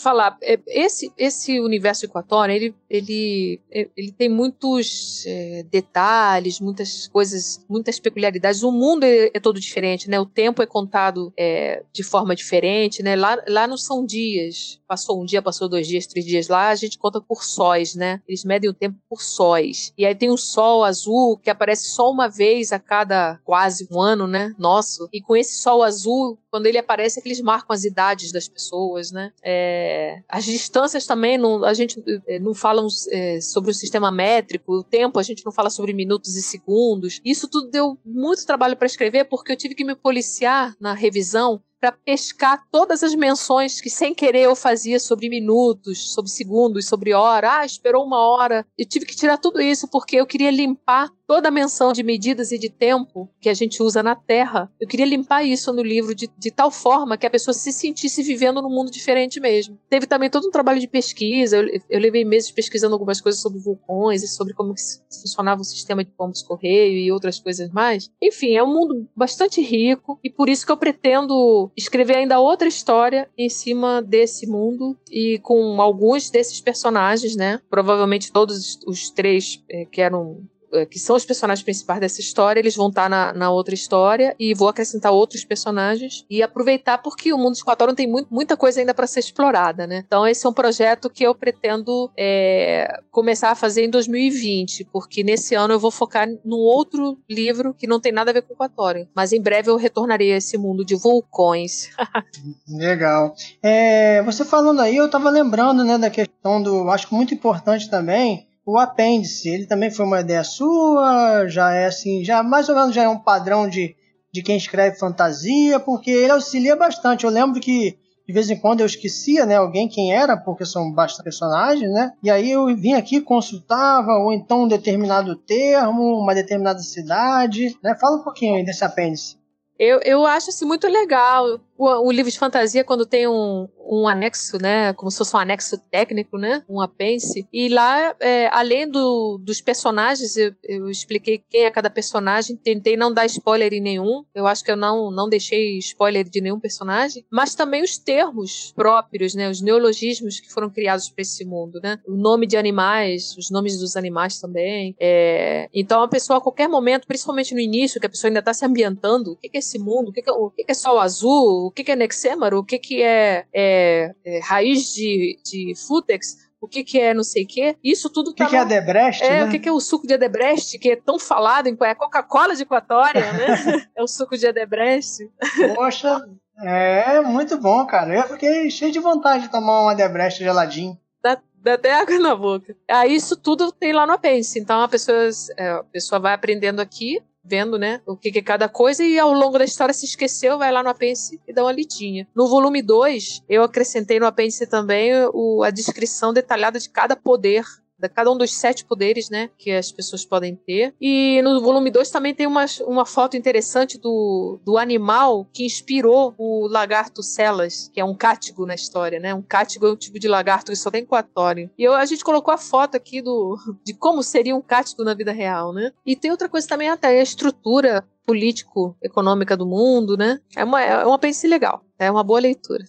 falar, 0.00 0.38
é, 0.42 0.58
esse, 0.68 1.12
esse 1.18 1.58
universo 1.60 2.06
equatoriano, 2.06 2.54
ele, 2.54 2.74
ele, 2.88 3.60
é, 3.70 3.88
ele 3.96 4.12
tem 4.12 4.28
muitos 4.28 5.24
é, 5.26 5.64
detalhes, 5.64 6.60
muitas 6.60 7.08
coisas, 7.08 7.64
muitas 7.68 7.98
peculiaridades. 7.98 8.62
O 8.62 8.70
mundo 8.70 9.04
é, 9.04 9.30
é 9.34 9.40
todo 9.40 9.60
diferente, 9.60 10.08
né? 10.08 10.20
O 10.20 10.26
tempo 10.26 10.62
é 10.62 10.66
contado 10.66 11.32
é, 11.36 11.82
de 11.92 12.04
forma 12.04 12.34
diferente, 12.34 13.02
né? 13.02 13.16
Lá, 13.16 13.42
lá 13.48 13.66
não 13.66 13.76
são 13.76 14.06
dias. 14.06 14.80
Passou 14.86 15.20
um 15.20 15.24
dia, 15.24 15.42
passou 15.42 15.68
dois 15.68 15.86
dias, 15.86 16.06
três 16.06 16.24
dias. 16.24 16.48
Lá 16.48 16.68
a 16.68 16.74
gente 16.76 16.96
conta 16.96 17.20
por 17.20 17.42
sóis, 17.42 17.94
né? 17.94 18.22
Eles 18.28 18.44
medem 18.44 18.70
o 18.70 18.74
tempo 18.74 18.96
por 19.08 19.20
sóis. 19.20 19.92
E 19.98 20.06
aí 20.06 20.14
tem 20.14 20.30
um 20.30 20.36
sol 20.36 20.84
azul 20.84 21.36
que 21.38 21.50
aparece 21.50 21.88
só 21.88 22.10
uma 22.10 22.28
vez 22.28 22.72
a 22.72 22.78
cada 22.78 23.38
quase 23.44 23.88
um 23.90 24.00
ano, 24.00 24.28
né? 24.28 24.54
Nosso. 24.56 25.08
E 25.12 25.20
com 25.20 25.36
esse 25.36 25.60
sol 25.60 25.82
azul, 25.82 26.38
quando 26.58 26.66
ele 26.66 26.78
aparece, 26.78 27.20
é 27.20 27.22
que 27.22 27.28
eles 27.28 27.40
marcam 27.40 27.72
as 27.72 27.84
idades 27.84 28.32
das 28.32 28.48
pessoas, 28.48 29.12
né? 29.12 29.32
É, 29.44 30.20
as 30.28 30.44
distâncias 30.44 31.06
também, 31.06 31.38
não, 31.38 31.64
a 31.64 31.72
gente 31.72 32.02
é, 32.26 32.40
não 32.40 32.52
fala 32.52 32.84
é, 33.12 33.40
sobre 33.40 33.70
o 33.70 33.74
sistema 33.74 34.10
métrico, 34.10 34.72
o 34.72 34.82
tempo 34.82 35.20
a 35.20 35.22
gente 35.22 35.44
não 35.44 35.52
fala 35.52 35.70
sobre 35.70 35.92
minutos 35.92 36.34
e 36.34 36.42
segundos. 36.42 37.20
Isso 37.24 37.46
tudo 37.46 37.70
deu 37.70 37.96
muito 38.04 38.44
trabalho 38.44 38.76
para 38.76 38.86
escrever, 38.86 39.26
porque 39.26 39.52
eu 39.52 39.56
tive 39.56 39.76
que 39.76 39.84
me 39.84 39.94
policiar 39.94 40.74
na 40.80 40.94
revisão 40.94 41.62
para 41.80 41.92
pescar 41.92 42.64
todas 42.70 43.02
as 43.02 43.14
menções 43.14 43.80
que 43.80 43.90
sem 43.90 44.14
querer 44.14 44.42
eu 44.42 44.56
fazia 44.56 44.98
sobre 44.98 45.28
minutos, 45.28 46.12
sobre 46.12 46.30
segundos, 46.30 46.86
sobre 46.86 47.14
hora. 47.14 47.58
Ah, 47.58 47.66
esperou 47.66 48.04
uma 48.04 48.18
hora. 48.18 48.66
Eu 48.76 48.86
tive 48.86 49.06
que 49.06 49.16
tirar 49.16 49.38
tudo 49.38 49.60
isso 49.60 49.88
porque 49.88 50.16
eu 50.16 50.26
queria 50.26 50.50
limpar 50.50 51.10
toda 51.26 51.48
a 51.48 51.50
menção 51.50 51.92
de 51.92 52.02
medidas 52.02 52.52
e 52.52 52.58
de 52.58 52.70
tempo 52.70 53.28
que 53.38 53.50
a 53.50 53.54
gente 53.54 53.82
usa 53.82 54.02
na 54.02 54.16
Terra. 54.16 54.72
Eu 54.80 54.88
queria 54.88 55.04
limpar 55.04 55.44
isso 55.44 55.72
no 55.74 55.82
livro 55.82 56.14
de, 56.14 56.28
de 56.38 56.50
tal 56.50 56.70
forma 56.70 57.18
que 57.18 57.26
a 57.26 57.30
pessoa 57.30 57.52
se 57.52 57.70
sentisse 57.70 58.22
vivendo 58.22 58.62
num 58.62 58.70
mundo 58.70 58.90
diferente 58.90 59.38
mesmo. 59.38 59.78
Teve 59.90 60.06
também 60.06 60.30
todo 60.30 60.48
um 60.48 60.50
trabalho 60.50 60.80
de 60.80 60.88
pesquisa. 60.88 61.58
Eu, 61.58 61.80
eu 61.88 62.00
levei 62.00 62.24
meses 62.24 62.50
pesquisando 62.50 62.94
algumas 62.94 63.20
coisas 63.20 63.42
sobre 63.42 63.58
vulcões 63.58 64.22
e 64.22 64.28
sobre 64.28 64.54
como 64.54 64.74
funcionava 65.10 65.60
o 65.60 65.64
sistema 65.64 66.02
de 66.02 66.10
pombos 66.10 66.42
correio 66.42 66.98
e 66.98 67.12
outras 67.12 67.38
coisas 67.38 67.70
mais. 67.70 68.10
Enfim, 68.22 68.54
é 68.54 68.62
um 68.62 68.72
mundo 68.72 69.06
bastante 69.14 69.60
rico 69.60 70.18
e 70.24 70.30
por 70.30 70.48
isso 70.48 70.64
que 70.64 70.72
eu 70.72 70.78
pretendo 70.78 71.67
escrever 71.76 72.16
ainda 72.16 72.40
outra 72.40 72.68
história 72.68 73.28
em 73.36 73.48
cima 73.48 74.02
desse 74.02 74.46
mundo 74.46 74.96
e 75.10 75.38
com 75.40 75.80
alguns 75.80 76.30
desses 76.30 76.60
personagens, 76.60 77.36
né? 77.36 77.60
Provavelmente 77.70 78.32
todos 78.32 78.78
os 78.86 79.10
três 79.10 79.62
é, 79.68 79.84
que 79.84 80.00
eram 80.00 80.42
que 80.90 80.98
são 80.98 81.16
os 81.16 81.24
personagens 81.24 81.62
principais 81.62 82.00
dessa 82.00 82.20
história, 82.20 82.60
eles 82.60 82.76
vão 82.76 82.88
estar 82.88 83.08
na, 83.08 83.32
na 83.32 83.50
outra 83.50 83.74
história 83.74 84.34
e 84.38 84.54
vou 84.54 84.68
acrescentar 84.68 85.12
outros 85.12 85.44
personagens 85.44 86.24
e 86.28 86.42
aproveitar 86.42 86.98
porque 86.98 87.32
o 87.32 87.38
mundo 87.38 87.54
de 87.54 87.64
Quatorn 87.64 87.94
tem 87.94 88.06
muito, 88.06 88.32
muita 88.32 88.56
coisa 88.56 88.80
ainda 88.80 88.94
para 88.94 89.06
ser 89.06 89.20
explorada, 89.20 89.86
né? 89.86 90.02
Então 90.06 90.26
esse 90.26 90.46
é 90.46 90.48
um 90.48 90.52
projeto 90.52 91.08
que 91.08 91.24
eu 91.24 91.34
pretendo 91.34 92.10
é, 92.16 93.00
começar 93.10 93.50
a 93.50 93.54
fazer 93.54 93.84
em 93.84 93.90
2020, 93.90 94.88
porque 94.92 95.22
nesse 95.22 95.54
ano 95.54 95.74
eu 95.74 95.80
vou 95.80 95.90
focar 95.90 96.28
num 96.44 96.58
outro 96.58 97.18
livro 97.28 97.74
que 97.74 97.86
não 97.86 98.00
tem 98.00 98.12
nada 98.12 98.30
a 98.30 98.34
ver 98.34 98.42
com 98.42 98.54
Quatorn, 98.54 99.08
mas 99.14 99.32
em 99.32 99.40
breve 99.40 99.70
eu 99.70 99.76
retornarei 99.76 100.32
a 100.32 100.36
esse 100.36 100.58
mundo 100.58 100.84
de 100.84 100.94
vulcões. 100.94 101.90
Legal. 102.68 103.34
É, 103.62 104.22
você 104.22 104.44
falando 104.44 104.80
aí, 104.80 104.96
eu 104.96 105.06
estava 105.06 105.30
lembrando, 105.30 105.84
né, 105.84 105.96
da 105.98 106.10
questão 106.10 106.62
do, 106.62 106.90
acho 106.90 107.14
muito 107.14 107.34
importante 107.34 107.88
também 107.88 108.47
o 108.70 108.76
apêndice, 108.76 109.48
ele 109.48 109.64
também 109.64 109.90
foi 109.90 110.04
uma 110.04 110.20
ideia 110.20 110.44
sua, 110.44 111.48
já 111.48 111.72
é 111.72 111.86
assim, 111.86 112.22
já 112.22 112.42
mais 112.42 112.68
ou 112.68 112.74
menos 112.74 112.94
já 112.94 113.02
é 113.02 113.08
um 113.08 113.18
padrão 113.18 113.66
de, 113.66 113.96
de 114.30 114.42
quem 114.42 114.58
escreve 114.58 114.98
fantasia, 114.98 115.80
porque 115.80 116.10
ele 116.10 116.32
auxilia 116.32 116.76
bastante. 116.76 117.24
Eu 117.24 117.30
lembro 117.30 117.62
que 117.62 117.96
de 118.26 118.32
vez 118.34 118.50
em 118.50 118.56
quando 118.56 118.80
eu 118.80 118.86
esquecia, 118.86 119.46
né, 119.46 119.56
alguém 119.56 119.88
quem 119.88 120.12
era, 120.12 120.36
porque 120.36 120.66
são 120.66 120.92
bastante 120.92 121.24
personagens, 121.24 121.90
né? 121.90 122.12
E 122.22 122.30
aí 122.30 122.50
eu 122.50 122.66
vim 122.76 122.92
aqui, 122.92 123.22
consultava, 123.22 124.12
ou 124.18 124.34
então 124.34 124.64
um 124.64 124.68
determinado 124.68 125.34
termo, 125.34 126.18
uma 126.18 126.34
determinada 126.34 126.80
cidade, 126.80 127.74
né? 127.82 127.96
Fala 127.98 128.18
um 128.18 128.22
pouquinho 128.22 128.56
aí 128.56 128.64
desse 128.66 128.84
apêndice. 128.84 129.38
Eu, 129.78 129.98
eu 130.00 130.26
acho 130.26 130.50
assim, 130.50 130.66
muito 130.66 130.86
legal 130.86 131.58
o, 131.78 132.08
o, 132.08 132.10
livro 132.10 132.30
de 132.30 132.38
fantasia, 132.38 132.82
quando 132.82 133.06
tem 133.06 133.28
um, 133.28 133.68
um 133.88 134.08
anexo, 134.08 134.58
né? 134.60 134.92
Como 134.94 135.10
se 135.10 135.18
fosse 135.18 135.34
um 135.34 135.38
anexo 135.38 135.78
técnico, 135.90 136.36
né? 136.36 136.64
Um 136.68 136.80
apêndice. 136.80 137.46
E 137.52 137.68
lá, 137.68 138.16
é, 138.18 138.48
além 138.48 138.90
do, 138.90 139.38
dos 139.38 139.60
personagens, 139.60 140.36
eu, 140.36 140.52
eu, 140.64 140.90
expliquei 140.90 141.42
quem 141.48 141.64
é 141.64 141.70
cada 141.70 141.88
personagem. 141.88 142.56
Tentei 142.56 142.96
não 142.96 143.12
dar 143.14 143.26
spoiler 143.26 143.72
em 143.72 143.80
nenhum. 143.80 144.24
Eu 144.34 144.46
acho 144.48 144.64
que 144.64 144.72
eu 144.72 144.76
não, 144.76 145.10
não 145.12 145.28
deixei 145.28 145.78
spoiler 145.78 146.28
de 146.28 146.40
nenhum 146.40 146.58
personagem. 146.58 147.24
Mas 147.30 147.54
também 147.54 147.82
os 147.82 147.96
termos 147.96 148.72
próprios, 148.74 149.34
né? 149.36 149.48
Os 149.48 149.60
neologismos 149.60 150.40
que 150.40 150.52
foram 150.52 150.68
criados 150.68 151.08
para 151.08 151.22
esse 151.22 151.44
mundo, 151.44 151.80
né? 151.80 152.00
O 152.06 152.16
nome 152.16 152.46
de 152.46 152.56
animais, 152.56 153.36
os 153.38 153.50
nomes 153.50 153.78
dos 153.78 153.96
animais 153.96 154.40
também. 154.40 154.96
É, 154.98 155.68
então 155.72 156.02
a 156.02 156.08
pessoa, 156.08 156.38
a 156.38 156.42
qualquer 156.42 156.68
momento, 156.68 157.06
principalmente 157.06 157.54
no 157.54 157.60
início, 157.60 158.00
que 158.00 158.06
a 158.06 158.10
pessoa 158.10 158.28
ainda 158.28 158.40
está 158.40 158.52
se 158.52 158.66
ambientando, 158.66 159.32
o 159.32 159.36
que 159.36 159.48
é 159.54 159.58
esse 159.58 159.78
mundo? 159.78 160.08
O 160.08 160.12
que 160.12 160.28
é, 160.28 160.32
o 160.32 160.50
que 160.50 160.64
é 160.66 160.74
sol 160.74 160.98
azul? 160.98 161.67
O 161.68 161.70
que, 161.70 161.84
que 161.84 161.92
é 161.92 161.96
nexêmaro, 161.96 162.58
o 162.58 162.64
que, 162.64 162.78
que 162.78 163.02
é, 163.02 163.44
é, 163.52 164.14
é 164.24 164.40
raiz 164.40 164.94
de, 164.94 165.38
de 165.44 165.74
fútex, 165.86 166.48
o 166.60 166.66
que, 166.66 166.82
que 166.82 166.98
é 166.98 167.12
não 167.12 167.22
sei 167.22 167.44
o 167.44 167.46
quê. 167.46 167.76
Isso 167.84 168.08
tudo 168.08 168.34
tá. 168.34 168.44
O 168.44 168.46
que, 168.46 168.50
que 168.50 168.56
é 168.56 168.60
Adebrecht? 168.60 169.22
É, 169.22 169.30
né? 169.30 169.44
o 169.44 169.50
que, 169.50 169.58
que 169.58 169.68
é 169.68 169.72
o 169.72 169.78
suco 169.78 170.06
de 170.06 170.14
Adebrecht, 170.14 170.78
que 170.78 170.92
é 170.92 170.96
tão 170.96 171.18
falado 171.18 171.66
em 171.68 171.76
é 171.80 171.94
Coca-Cola 171.94 172.56
de 172.56 172.62
Equatória, 172.62 173.32
né? 173.32 173.46
é 173.94 174.02
o 174.02 174.08
suco 174.08 174.36
de 174.36 174.46
Adebrecht. 174.46 175.30
Poxa, 175.74 176.26
é 176.62 177.20
muito 177.20 177.58
bom, 177.58 177.86
cara. 177.86 178.14
Eu 178.14 178.22
fiquei 178.24 178.70
cheio 178.70 178.90
de 178.90 178.98
vontade 178.98 179.44
de 179.44 179.50
tomar 179.50 179.84
um 179.84 179.88
Adebrecht 179.90 180.42
geladinho. 180.42 180.98
Dá, 181.22 181.38
dá 181.62 181.74
até 181.74 181.92
água 181.92 182.18
na 182.18 182.34
boca. 182.34 182.74
Ah, 182.88 183.06
isso 183.06 183.36
tudo 183.36 183.70
tem 183.70 183.92
lá 183.92 184.06
no 184.06 184.14
apêndice. 184.14 184.58
Então 184.58 184.80
a 184.80 184.88
pessoa, 184.88 185.28
é, 185.58 185.68
a 185.68 185.84
pessoa 185.84 186.18
vai 186.18 186.32
aprendendo 186.32 186.80
aqui 186.80 187.22
vendo, 187.44 187.78
né, 187.78 188.00
o 188.06 188.16
que, 188.16 188.36
é 188.36 188.42
cada 188.42 188.68
coisa, 188.68 189.02
e 189.02 189.18
ao 189.18 189.32
longo 189.32 189.58
da 189.58 189.64
história 189.64 189.94
se 189.94 190.04
esqueceu, 190.04 190.58
vai 190.58 190.70
lá 190.70 190.82
no 190.82 190.90
apêndice 190.90 191.40
e 191.46 191.52
dá 191.52 191.62
uma 191.64 191.72
lidinha. 191.72 192.28
No 192.34 192.46
volume 192.46 192.82
2, 192.82 193.42
eu 193.48 193.62
acrescentei 193.62 194.20
no 194.20 194.26
apêndice 194.26 194.66
também 194.66 195.12
o, 195.32 195.62
a 195.62 195.70
descrição 195.70 196.32
detalhada 196.32 196.78
de 196.78 196.90
cada 196.90 197.16
poder 197.16 197.64
de 197.64 197.87
cada 198.06 198.30
um 198.30 198.36
dos 198.36 198.54
sete 198.54 198.84
poderes, 198.84 199.30
né, 199.30 199.50
que 199.56 199.70
as 199.70 199.90
pessoas 199.90 200.24
podem 200.24 200.54
ter. 200.54 200.94
E 201.00 201.40
no 201.42 201.60
volume 201.60 201.90
2 201.90 202.10
também 202.10 202.34
tem 202.34 202.46
uma, 202.46 202.66
uma 202.86 203.06
foto 203.06 203.36
interessante 203.36 203.98
do, 203.98 204.60
do 204.64 204.76
animal 204.76 205.46
que 205.52 205.64
inspirou 205.64 206.34
o 206.36 206.68
lagarto 206.68 207.22
Celas, 207.22 207.90
que 207.92 208.00
é 208.00 208.04
um 208.04 208.14
cátigo 208.14 208.66
na 208.66 208.74
história, 208.74 209.18
né? 209.18 209.34
Um 209.34 209.42
cátigo 209.42 209.86
é 209.86 209.92
um 209.92 209.96
tipo 209.96 210.18
de 210.18 210.28
lagarto 210.28 210.70
que 210.70 210.76
só 210.76 210.90
tem 210.90 211.04
quatório. 211.04 211.70
E 211.78 211.84
eu, 211.84 211.94
a 211.94 212.04
gente 212.04 212.24
colocou 212.24 212.52
a 212.52 212.58
foto 212.58 212.96
aqui 212.96 213.22
do, 213.22 213.56
de 213.84 213.94
como 213.94 214.22
seria 214.22 214.54
um 214.54 214.62
cátigo 214.62 215.02
na 215.02 215.14
vida 215.14 215.32
real, 215.32 215.72
né? 215.72 215.92
E 216.04 216.14
tem 216.14 216.30
outra 216.30 216.48
coisa 216.48 216.68
também 216.68 216.88
até 216.88 217.08
a 217.08 217.22
estrutura 217.22 218.04
político-econômica 218.26 219.56
do 219.56 219.66
mundo, 219.66 220.16
né? 220.16 220.38
É 220.54 220.62
uma, 220.62 220.82
é 220.82 221.06
uma 221.06 221.18
pense 221.18 221.48
legal, 221.48 221.82
é 221.98 222.10
uma 222.10 222.22
boa 222.22 222.40
leitura. 222.40 222.84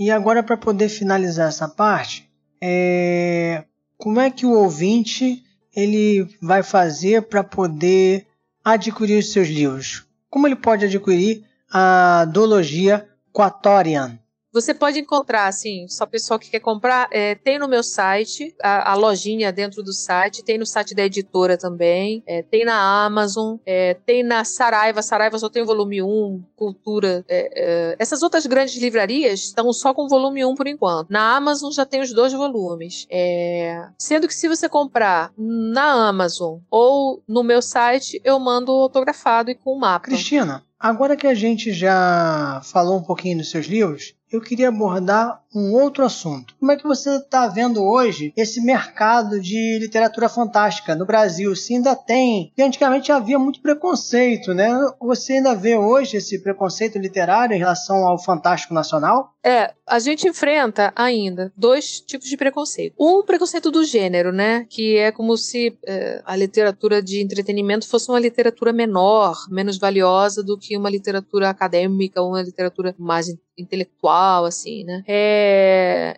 E 0.00 0.10
agora, 0.10 0.42
para 0.42 0.56
poder 0.56 0.88
finalizar 0.88 1.48
essa 1.48 1.68
parte, 1.68 2.26
é... 2.58 3.64
como 3.98 4.18
é 4.18 4.30
que 4.30 4.46
o 4.46 4.52
ouvinte 4.52 5.44
ele 5.76 6.26
vai 6.40 6.62
fazer 6.62 7.20
para 7.24 7.44
poder 7.44 8.26
adquirir 8.64 9.18
os 9.18 9.30
seus 9.30 9.48
livros? 9.48 10.06
Como 10.30 10.46
ele 10.46 10.56
pode 10.56 10.86
adquirir 10.86 11.44
a 11.70 12.24
Dologia 12.24 13.06
Quatorian? 13.30 14.18
Você 14.52 14.74
pode 14.74 14.98
encontrar, 14.98 15.46
assim, 15.46 15.86
só 15.86 16.04
pessoal 16.04 16.38
que 16.38 16.50
quer 16.50 16.58
comprar, 16.58 17.08
é, 17.12 17.36
tem 17.36 17.56
no 17.56 17.68
meu 17.68 17.84
site, 17.84 18.52
a, 18.60 18.90
a, 18.90 18.94
lojinha 18.96 19.52
dentro 19.52 19.80
do 19.80 19.92
site, 19.92 20.42
tem 20.42 20.58
no 20.58 20.66
site 20.66 20.92
da 20.92 21.04
editora 21.04 21.56
também, 21.56 22.20
é, 22.26 22.42
tem 22.42 22.64
na 22.64 23.04
Amazon, 23.04 23.58
é, 23.64 23.94
tem 23.94 24.24
na 24.24 24.44
Saraiva, 24.44 25.02
Saraiva 25.02 25.38
só 25.38 25.48
tem 25.48 25.64
volume 25.64 26.02
1, 26.02 26.42
Cultura. 26.56 27.24
É, 27.28 27.92
é, 27.92 27.96
essas 27.96 28.24
outras 28.24 28.44
grandes 28.44 28.76
livrarias 28.76 29.40
estão 29.40 29.72
só 29.72 29.94
com 29.94 30.08
volume 30.08 30.44
1 30.44 30.54
por 30.56 30.66
enquanto. 30.66 31.10
Na 31.10 31.36
Amazon 31.36 31.70
já 31.70 31.86
tem 31.86 32.00
os 32.00 32.12
dois 32.12 32.32
volumes. 32.32 33.06
É, 33.08 33.86
sendo 33.98 34.26
que 34.26 34.34
se 34.34 34.48
você 34.48 34.68
comprar 34.68 35.32
na 35.38 36.08
Amazon 36.08 36.58
ou 36.68 37.22
no 37.28 37.44
meu 37.44 37.62
site, 37.62 38.20
eu 38.24 38.38
mando 38.40 38.72
autografado 38.72 39.50
e 39.50 39.54
com 39.54 39.74
o 39.74 39.78
mapa. 39.78 40.06
Cristina, 40.06 40.64
agora 40.78 41.16
que 41.16 41.28
a 41.28 41.34
gente 41.34 41.72
já 41.72 42.60
falou 42.64 42.98
um 42.98 43.02
pouquinho 43.02 43.38
dos 43.38 43.50
seus 43.50 43.66
livros, 43.66 44.14
eu 44.30 44.40
queria 44.40 44.68
abordar 44.68 45.42
um 45.54 45.72
outro 45.74 46.04
assunto. 46.04 46.54
Como 46.58 46.70
é 46.70 46.76
que 46.76 46.86
você 46.86 47.16
está 47.16 47.48
vendo 47.48 47.82
hoje 47.82 48.32
esse 48.36 48.60
mercado 48.60 49.40
de 49.40 49.78
literatura 49.80 50.28
fantástica 50.28 50.94
no 50.94 51.04
Brasil? 51.06 51.54
Se 51.56 51.74
ainda 51.74 51.96
tem, 51.96 52.52
e 52.56 52.62
antigamente 52.62 53.10
havia 53.10 53.38
muito 53.38 53.60
preconceito, 53.60 54.54
né? 54.54 54.70
Você 55.00 55.34
ainda 55.34 55.54
vê 55.54 55.76
hoje 55.76 56.16
esse 56.16 56.38
preconceito 56.42 56.98
literário 56.98 57.54
em 57.54 57.58
relação 57.58 58.06
ao 58.06 58.18
fantástico 58.18 58.74
nacional? 58.74 59.34
É, 59.42 59.72
a 59.86 59.98
gente 59.98 60.28
enfrenta 60.28 60.92
ainda 60.94 61.52
dois 61.56 62.00
tipos 62.00 62.28
de 62.28 62.36
preconceito. 62.36 62.94
Um 63.00 63.22
preconceito 63.22 63.70
do 63.70 63.84
gênero, 63.84 64.32
né? 64.32 64.66
Que 64.68 64.98
é 64.98 65.10
como 65.10 65.36
se 65.36 65.76
é, 65.86 66.22
a 66.24 66.36
literatura 66.36 67.02
de 67.02 67.22
entretenimento 67.22 67.88
fosse 67.88 68.10
uma 68.10 68.20
literatura 68.20 68.72
menor, 68.72 69.36
menos 69.50 69.78
valiosa 69.78 70.42
do 70.42 70.58
que 70.58 70.76
uma 70.76 70.90
literatura 70.90 71.48
acadêmica 71.48 72.20
ou 72.20 72.28
uma 72.28 72.42
literatura 72.42 72.94
mais 72.98 73.28
intelectual, 73.56 74.44
assim, 74.44 74.84
né? 74.84 75.02
É... 75.06 75.39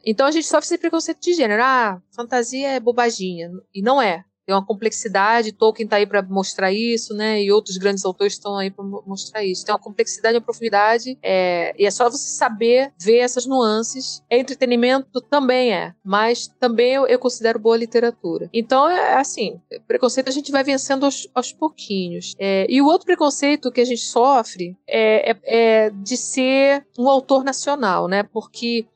Então 0.05 0.27
a 0.27 0.31
gente 0.31 0.47
sofre 0.47 0.67
esse 0.67 0.79
preconceito 0.79 1.21
de 1.21 1.35
gênero. 1.35 1.63
Ah, 1.63 2.01
fantasia 2.15 2.69
é 2.69 2.81
bobaginha. 2.81 3.51
E 3.75 3.83
não 3.83 4.01
é 4.01 4.25
tem 4.45 4.55
uma 4.55 4.65
complexidade, 4.65 5.53
Tolkien 5.53 5.85
está 5.85 5.97
aí 5.97 6.07
para 6.07 6.23
mostrar 6.23 6.73
isso, 6.73 7.15
né? 7.15 7.43
E 7.43 7.53
outros 7.53 7.77
grandes 7.77 8.05
autores 8.05 8.35
estão 8.35 8.57
aí 8.57 8.71
para 8.71 8.85
mostrar 8.85 9.45
isso. 9.45 9.65
Tem 9.65 9.73
uma 9.73 9.81
complexidade, 9.81 10.37
uma 10.37 10.41
profundidade, 10.43 11.17
é, 11.23 11.75
e 11.79 11.87
é 11.87 11.91
só 11.91 12.11
você 12.11 12.29
saber 12.29 12.93
ver 13.01 13.19
essas 13.19 13.47
nuances. 13.47 14.23
É 14.29 14.39
entretenimento 14.39 15.21
também 15.21 15.73
é, 15.73 15.95
mas 16.05 16.49
também 16.59 16.93
eu, 16.95 17.07
eu 17.07 17.19
considero 17.19 17.59
boa 17.59 17.77
literatura. 17.77 18.51
Então 18.53 18.89
é 18.89 19.15
assim, 19.15 19.61
preconceito 19.87 20.29
a 20.29 20.33
gente 20.33 20.51
vai 20.51 20.65
vencendo 20.65 21.05
aos, 21.05 21.29
aos 21.35 21.53
pouquinhos. 21.53 22.35
É, 22.39 22.67
e 22.69 22.83
o 22.83 22.87
outro 22.87 23.07
preconceito 23.07 23.71
que 23.71 23.81
a 23.81 23.85
gente 23.85 24.03
sofre 24.03 24.77
é, 24.89 25.31
é, 25.31 25.37
é 25.45 25.91
de 25.91 26.17
ser 26.17 26.85
um 26.99 27.09
autor 27.09 27.45
nacional, 27.45 28.09
né? 28.09 28.25
Porque 28.25 28.87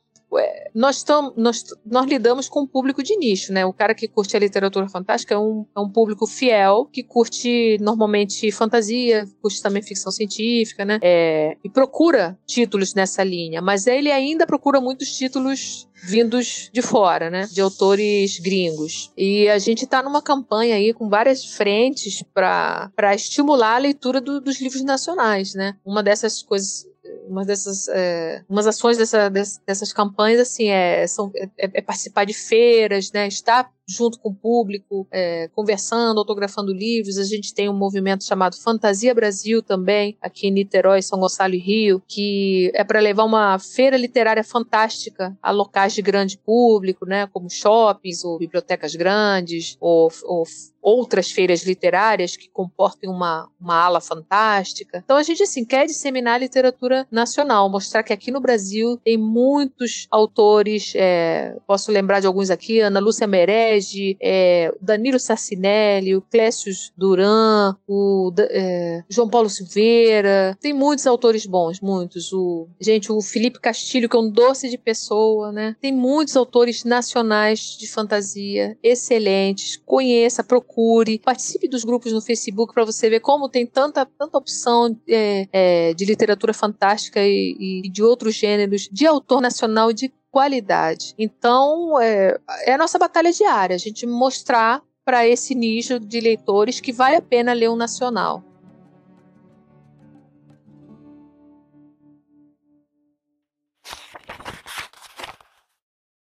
nós, 0.74 1.02
tam, 1.02 1.32
nós, 1.36 1.64
nós 1.84 2.06
lidamos 2.06 2.48
com 2.48 2.62
um 2.62 2.66
público 2.66 3.02
de 3.02 3.16
nicho, 3.16 3.52
né? 3.52 3.64
O 3.64 3.72
cara 3.72 3.94
que 3.94 4.08
curte 4.08 4.36
a 4.36 4.40
literatura 4.40 4.88
fantástica 4.88 5.34
é 5.34 5.38
um, 5.38 5.66
é 5.74 5.80
um 5.80 5.88
público 5.88 6.26
fiel, 6.26 6.86
que 6.92 7.02
curte 7.02 7.78
normalmente 7.80 8.50
fantasia, 8.52 9.26
curte 9.40 9.62
também 9.62 9.82
ficção 9.82 10.12
científica, 10.12 10.84
né? 10.84 10.98
É, 11.02 11.56
e 11.64 11.70
procura 11.70 12.38
títulos 12.46 12.94
nessa 12.94 13.22
linha, 13.22 13.60
mas 13.62 13.86
ele 13.86 14.10
ainda 14.10 14.46
procura 14.46 14.80
muitos 14.80 15.16
títulos 15.16 15.88
vindos 16.02 16.70
de 16.72 16.82
fora, 16.82 17.30
né? 17.30 17.46
De 17.50 17.60
autores 17.60 18.38
gringos. 18.38 19.12
E 19.16 19.48
a 19.48 19.58
gente 19.58 19.84
está 19.84 20.02
numa 20.02 20.22
campanha 20.22 20.76
aí 20.76 20.92
com 20.92 21.08
várias 21.08 21.44
frentes 21.44 22.22
para 22.34 23.14
estimular 23.14 23.76
a 23.76 23.78
leitura 23.78 24.20
do, 24.20 24.40
dos 24.40 24.60
livros 24.60 24.82
nacionais, 24.82 25.54
né? 25.54 25.76
Uma 25.84 26.02
dessas 26.02 26.42
coisas 26.42 26.86
uma 27.26 27.44
dessas 27.44 27.88
é, 27.88 28.44
umas 28.48 28.66
ações 28.66 28.96
dessa, 28.96 29.28
dessas 29.30 29.92
campanhas 29.92 30.40
assim 30.40 30.68
é, 30.68 31.06
são, 31.06 31.30
é, 31.34 31.48
é, 31.58 31.82
participar 31.82 32.24
de 32.24 32.34
feiras 32.34 33.10
né 33.12 33.26
estar 33.28 33.70
junto 33.86 34.18
com 34.18 34.30
o 34.30 34.34
público, 34.34 35.06
é, 35.10 35.48
conversando, 35.54 36.18
autografando 36.18 36.72
livros. 36.72 37.18
A 37.18 37.24
gente 37.24 37.54
tem 37.54 37.68
um 37.68 37.76
movimento 37.76 38.24
chamado 38.24 38.56
Fantasia 38.56 39.14
Brasil 39.14 39.62
também, 39.62 40.16
aqui 40.20 40.48
em 40.48 40.50
Niterói, 40.50 41.00
São 41.02 41.20
Gonçalo 41.20 41.54
e 41.54 41.58
Rio, 41.58 42.02
que 42.06 42.70
é 42.74 42.82
para 42.82 43.00
levar 43.00 43.24
uma 43.24 43.58
feira 43.58 43.96
literária 43.96 44.42
fantástica 44.42 45.36
a 45.42 45.50
locais 45.50 45.94
de 45.94 46.02
grande 46.02 46.36
público, 46.38 47.06
né, 47.06 47.26
como 47.28 47.48
shoppings 47.48 48.24
ou 48.24 48.38
bibliotecas 48.38 48.94
grandes, 48.94 49.76
ou, 49.80 50.10
ou 50.24 50.44
outras 50.86 51.32
feiras 51.32 51.64
literárias 51.64 52.36
que 52.36 52.48
comportem 52.48 53.10
uma, 53.10 53.50
uma 53.60 53.74
ala 53.74 54.00
fantástica. 54.00 55.02
Então 55.04 55.16
a 55.16 55.22
gente 55.24 55.42
assim 55.42 55.64
quer 55.64 55.84
disseminar 55.84 56.34
a 56.34 56.38
literatura 56.38 57.04
nacional, 57.10 57.68
mostrar 57.68 58.04
que 58.04 58.12
aqui 58.12 58.30
no 58.30 58.40
Brasil 58.40 58.96
tem 58.98 59.16
muitos 59.16 60.06
autores, 60.12 60.92
é, 60.94 61.56
posso 61.66 61.90
lembrar 61.90 62.20
de 62.20 62.28
alguns 62.28 62.50
aqui, 62.50 62.78
Ana 62.78 63.00
Lúcia 63.00 63.26
Meré, 63.76 63.86
Regi, 63.86 64.16
é, 64.20 64.74
Danilo 64.80 65.20
Sassinelli, 65.20 66.16
o 66.16 66.22
Clécio 66.22 66.72
Duran, 66.96 67.76
o 67.86 68.32
é, 68.38 69.04
João 69.08 69.28
Paulo 69.28 69.48
Silveira. 69.48 70.56
Tem 70.60 70.72
muitos 70.72 71.06
autores 71.06 71.46
bons, 71.46 71.80
muitos. 71.80 72.32
O, 72.32 72.66
gente, 72.80 73.12
o 73.12 73.20
Felipe 73.20 73.60
Castilho, 73.60 74.08
que 74.08 74.16
é 74.16 74.18
um 74.18 74.30
doce 74.30 74.68
de 74.68 74.78
pessoa, 74.78 75.52
né? 75.52 75.76
Tem 75.80 75.92
muitos 75.92 76.36
autores 76.36 76.84
nacionais 76.84 77.76
de 77.78 77.86
fantasia 77.86 78.76
excelentes. 78.82 79.76
Conheça, 79.84 80.42
procure, 80.42 81.18
participe 81.18 81.68
dos 81.68 81.84
grupos 81.84 82.12
no 82.12 82.20
Facebook 82.20 82.72
para 82.72 82.84
você 82.84 83.10
ver 83.10 83.20
como 83.20 83.48
tem 83.48 83.66
tanta, 83.66 84.06
tanta 84.06 84.38
opção 84.38 84.96
é, 85.08 85.48
é, 85.52 85.94
de 85.94 86.04
literatura 86.04 86.54
fantástica 86.54 87.20
e, 87.22 87.82
e 87.84 87.88
de 87.90 88.02
outros 88.02 88.34
gêneros, 88.34 88.88
de 88.90 89.06
autor 89.06 89.40
nacional 89.40 89.92
de 89.92 90.12
qualidade. 90.36 91.14
Então, 91.18 91.98
é, 91.98 92.38
é 92.66 92.74
a 92.74 92.76
nossa 92.76 92.98
batalha 92.98 93.32
diária, 93.32 93.74
a 93.74 93.78
gente 93.78 94.06
mostrar 94.06 94.82
para 95.02 95.26
esse 95.26 95.54
nicho 95.54 95.98
de 95.98 96.20
leitores 96.20 96.78
que 96.78 96.92
vale 96.92 97.16
a 97.16 97.22
pena 97.22 97.54
ler 97.54 97.70
um 97.70 97.74
nacional. 97.74 98.44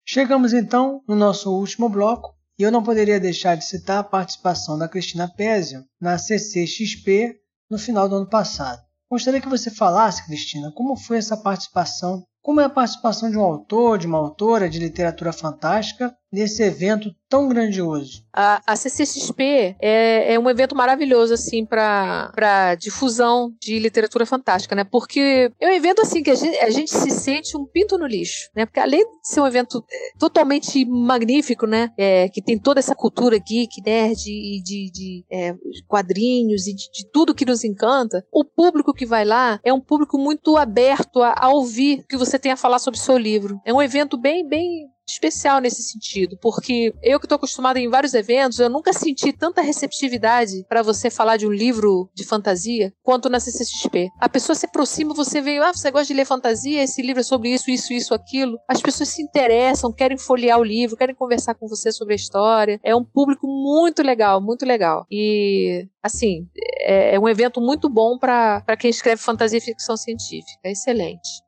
Chegamos 0.06 0.54
então 0.54 1.02
no 1.08 1.16
nosso 1.16 1.52
último 1.52 1.90
bloco 1.90 2.36
e 2.60 2.62
eu 2.62 2.72
não 2.72 2.84
poderia 2.84 3.20
deixar 3.20 3.56
de 3.56 3.66
citar 3.66 3.98
a 3.98 4.04
participação 4.04 4.78
da 4.78 4.88
Cristina 4.88 5.28
Pézio 5.28 5.84
na 6.00 6.20
CCXP 6.20 7.36
no 7.68 7.80
final 7.80 8.08
do 8.08 8.18
ano 8.18 8.30
passado. 8.30 8.80
Gostaria 9.10 9.42
que 9.42 9.50
você 9.50 9.72
falasse, 9.72 10.24
Cristina, 10.28 10.72
como 10.72 10.96
foi 10.96 11.18
essa 11.18 11.36
participação 11.36 12.24
como 12.44 12.60
é 12.60 12.66
a 12.66 12.70
participação 12.70 13.32
de 13.32 13.38
um 13.38 13.42
autor, 13.42 13.98
de 13.98 14.06
uma 14.06 14.18
autora 14.18 14.70
de 14.70 14.78
literatura 14.78 15.32
fantástica 15.32 16.14
nesse 16.34 16.64
evento 16.64 17.14
tão 17.30 17.48
grandioso? 17.48 18.24
A, 18.34 18.62
a 18.66 18.76
CCXP 18.76 19.76
é, 19.80 20.34
é, 20.34 20.40
um 20.40 20.50
evento 20.50 20.76
maravilhoso, 20.76 21.36
assim, 21.36 21.64
para 21.64 22.76
difusão 22.76 23.54
de 23.62 23.78
literatura 23.78 24.26
fantástica, 24.26 24.76
né? 24.76 24.84
Porque 24.84 25.52
é 25.60 25.68
um 25.68 25.74
evento, 25.74 26.02
assim, 26.02 26.24
que 26.24 26.32
a 26.32 26.36
gente, 26.36 26.58
a 26.58 26.70
gente, 26.72 26.90
se 26.90 27.12
sente 27.12 27.56
um 27.56 27.66
pinto 27.66 27.98
no 27.98 28.08
lixo, 28.08 28.50
né? 28.56 28.66
Porque 28.66 28.80
além 28.80 29.04
de 29.04 29.28
ser 29.28 29.42
um 29.42 29.48
evento 29.48 29.84
é, 29.92 30.18
totalmente 30.18 30.84
magnífico, 30.86 31.68
né? 31.68 31.92
É, 31.98 32.28
que 32.30 32.42
tem 32.42 32.58
toda 32.58 32.80
essa 32.80 32.96
cultura 32.96 33.38
geek, 33.38 33.82
nerd 33.86 34.28
e 34.28 34.62
de, 34.64 34.92
de 34.92 35.26
é, 35.32 35.56
quadrinhos 35.88 36.66
e 36.66 36.74
de, 36.74 36.90
de, 36.92 37.12
tudo 37.12 37.36
que 37.36 37.46
nos 37.46 37.64
encanta, 37.64 38.26
o 38.32 38.44
público 38.44 38.94
que 38.94 39.06
vai 39.06 39.24
lá 39.24 39.60
é 39.64 39.72
um 39.72 39.82
público 39.82 40.18
muito 40.18 40.58
aberto 40.58 41.22
a, 41.22 41.36
a 41.38 41.50
ouvir 41.50 42.00
o 42.00 42.08
que 42.08 42.18
você 42.18 42.40
tem 42.40 42.52
a 42.52 42.58
falar 42.58 42.80
sobre 42.80 43.00
o 43.00 43.04
seu 43.04 43.18
livro. 43.18 43.62
É 43.64 43.72
um 43.72 43.82
evento 43.82 44.18
bem, 44.18 44.48
bem 44.48 44.93
especial 45.08 45.60
nesse 45.60 45.84
sentido, 45.84 46.38
porque 46.42 46.94
eu 47.02 47.20
que 47.20 47.26
estou 47.26 47.36
acostumada 47.36 47.80
em 47.80 47.90
vários 47.90 48.14
eventos, 48.14 48.60
eu 48.60 48.70
nunca 48.70 48.94
senti 48.94 49.34
tanta 49.34 49.62
receptividade 49.62 50.66
para 50.68 50.82
você 50.82 51.10
falar 51.10 51.38
de 51.38 51.46
um 51.48 51.52
livro 51.52 52.10
de 52.14 52.24
fantasia 52.24 52.94
quanto 53.04 53.30
na 53.30 53.40
CCXP. 53.40 54.10
A 54.20 54.30
pessoa 54.30 54.56
se 54.56 54.66
aproxima, 54.66 55.14
você 55.14 55.42
veio, 55.42 55.64
ah, 55.64 55.74
você 55.74 55.92
gosta 55.92 56.08
de 56.08 56.14
ler 56.14 56.26
fantasia, 56.26 56.84
esse 56.84 57.02
livro 57.02 57.20
é 57.20 57.24
sobre 57.24 57.50
isso, 57.50 57.70
isso, 57.70 57.94
isso, 57.94 58.14
aquilo. 58.14 58.58
As 58.68 58.82
pessoas 58.82 59.10
se 59.10 59.22
interessam, 59.22 59.92
querem 59.92 60.18
folhear 60.18 60.60
o 60.60 60.64
livro, 60.64 60.98
querem 60.98 61.16
conversar 61.16 61.56
com 61.56 61.68
você 61.68 61.92
sobre 61.92 62.14
a 62.14 62.16
história. 62.16 62.80
É 62.84 62.96
um 62.96 63.04
público 63.04 63.48
muito 63.48 64.02
legal, 64.02 64.42
muito 64.42 64.66
legal. 64.66 65.06
E 65.12 65.88
assim, 66.02 66.48
é, 66.82 67.16
é 67.16 67.20
um 67.20 67.28
evento 67.28 67.62
muito 67.62 67.90
bom 67.90 68.18
para 68.18 68.78
quem 68.80 68.90
escreve 68.90 69.22
fantasia 69.22 69.58
e 69.58 69.62
ficção 69.62 69.98
científica. 69.98 70.60
É 70.64 70.72
excelente. 70.72 71.44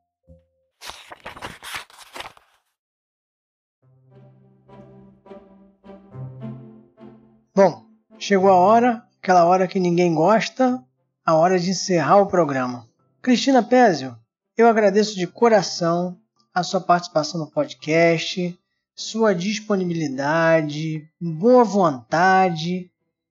Bom, 7.56 7.86
chegou 8.18 8.50
a 8.50 8.54
hora, 8.54 9.02
aquela 9.18 9.46
hora 9.46 9.66
que 9.66 9.80
ninguém 9.80 10.14
gosta, 10.14 10.78
a 11.24 11.34
hora 11.34 11.58
de 11.58 11.70
encerrar 11.70 12.18
o 12.18 12.26
programa. 12.26 12.86
Cristina 13.22 13.62
Pézio, 13.62 14.14
eu 14.58 14.68
agradeço 14.68 15.16
de 15.16 15.26
coração 15.26 16.20
a 16.52 16.62
sua 16.62 16.82
participação 16.82 17.40
no 17.40 17.50
podcast, 17.50 18.54
sua 18.94 19.34
disponibilidade, 19.34 21.08
boa 21.18 21.64
vontade 21.64 22.90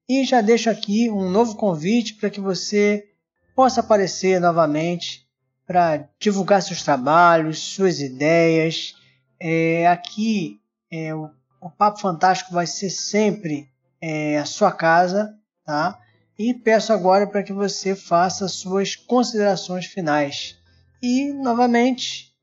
e 0.10 0.26
já 0.26 0.42
deixo 0.42 0.72
aqui 0.72 1.08
um 1.08 1.30
novo 1.30 1.56
convite 1.56 2.16
para 2.16 2.32
que 2.32 2.42
você 2.42 3.08
possa 3.56 3.82
aparecer 3.82 4.42
novamente 4.42 5.30
para 5.68 6.10
divulgar 6.20 6.64
seus 6.64 6.82
trabalhos, 6.82 7.60
suas 7.60 8.00
ideias. 8.00 8.96
É, 9.40 9.86
aqui 9.86 10.60
é, 10.90 11.14
o, 11.14 11.30
o 11.62 11.70
Papo 11.70 12.00
Fantástico 12.00 12.52
vai 12.52 12.66
ser 12.66 12.90
sempre 12.90 13.70
é, 14.02 14.38
a 14.38 14.46
sua 14.46 14.72
casa, 14.72 15.38
tá? 15.66 16.00
E 16.38 16.54
peço 16.54 16.92
agora 16.92 17.26
para 17.26 17.44
que 17.44 17.54
você 17.54 17.96
faça 17.96 18.48
suas 18.48 18.96
considerações 18.96 19.86
finais. 19.86 20.58
E, 21.02 21.32
novamente, 21.32 22.34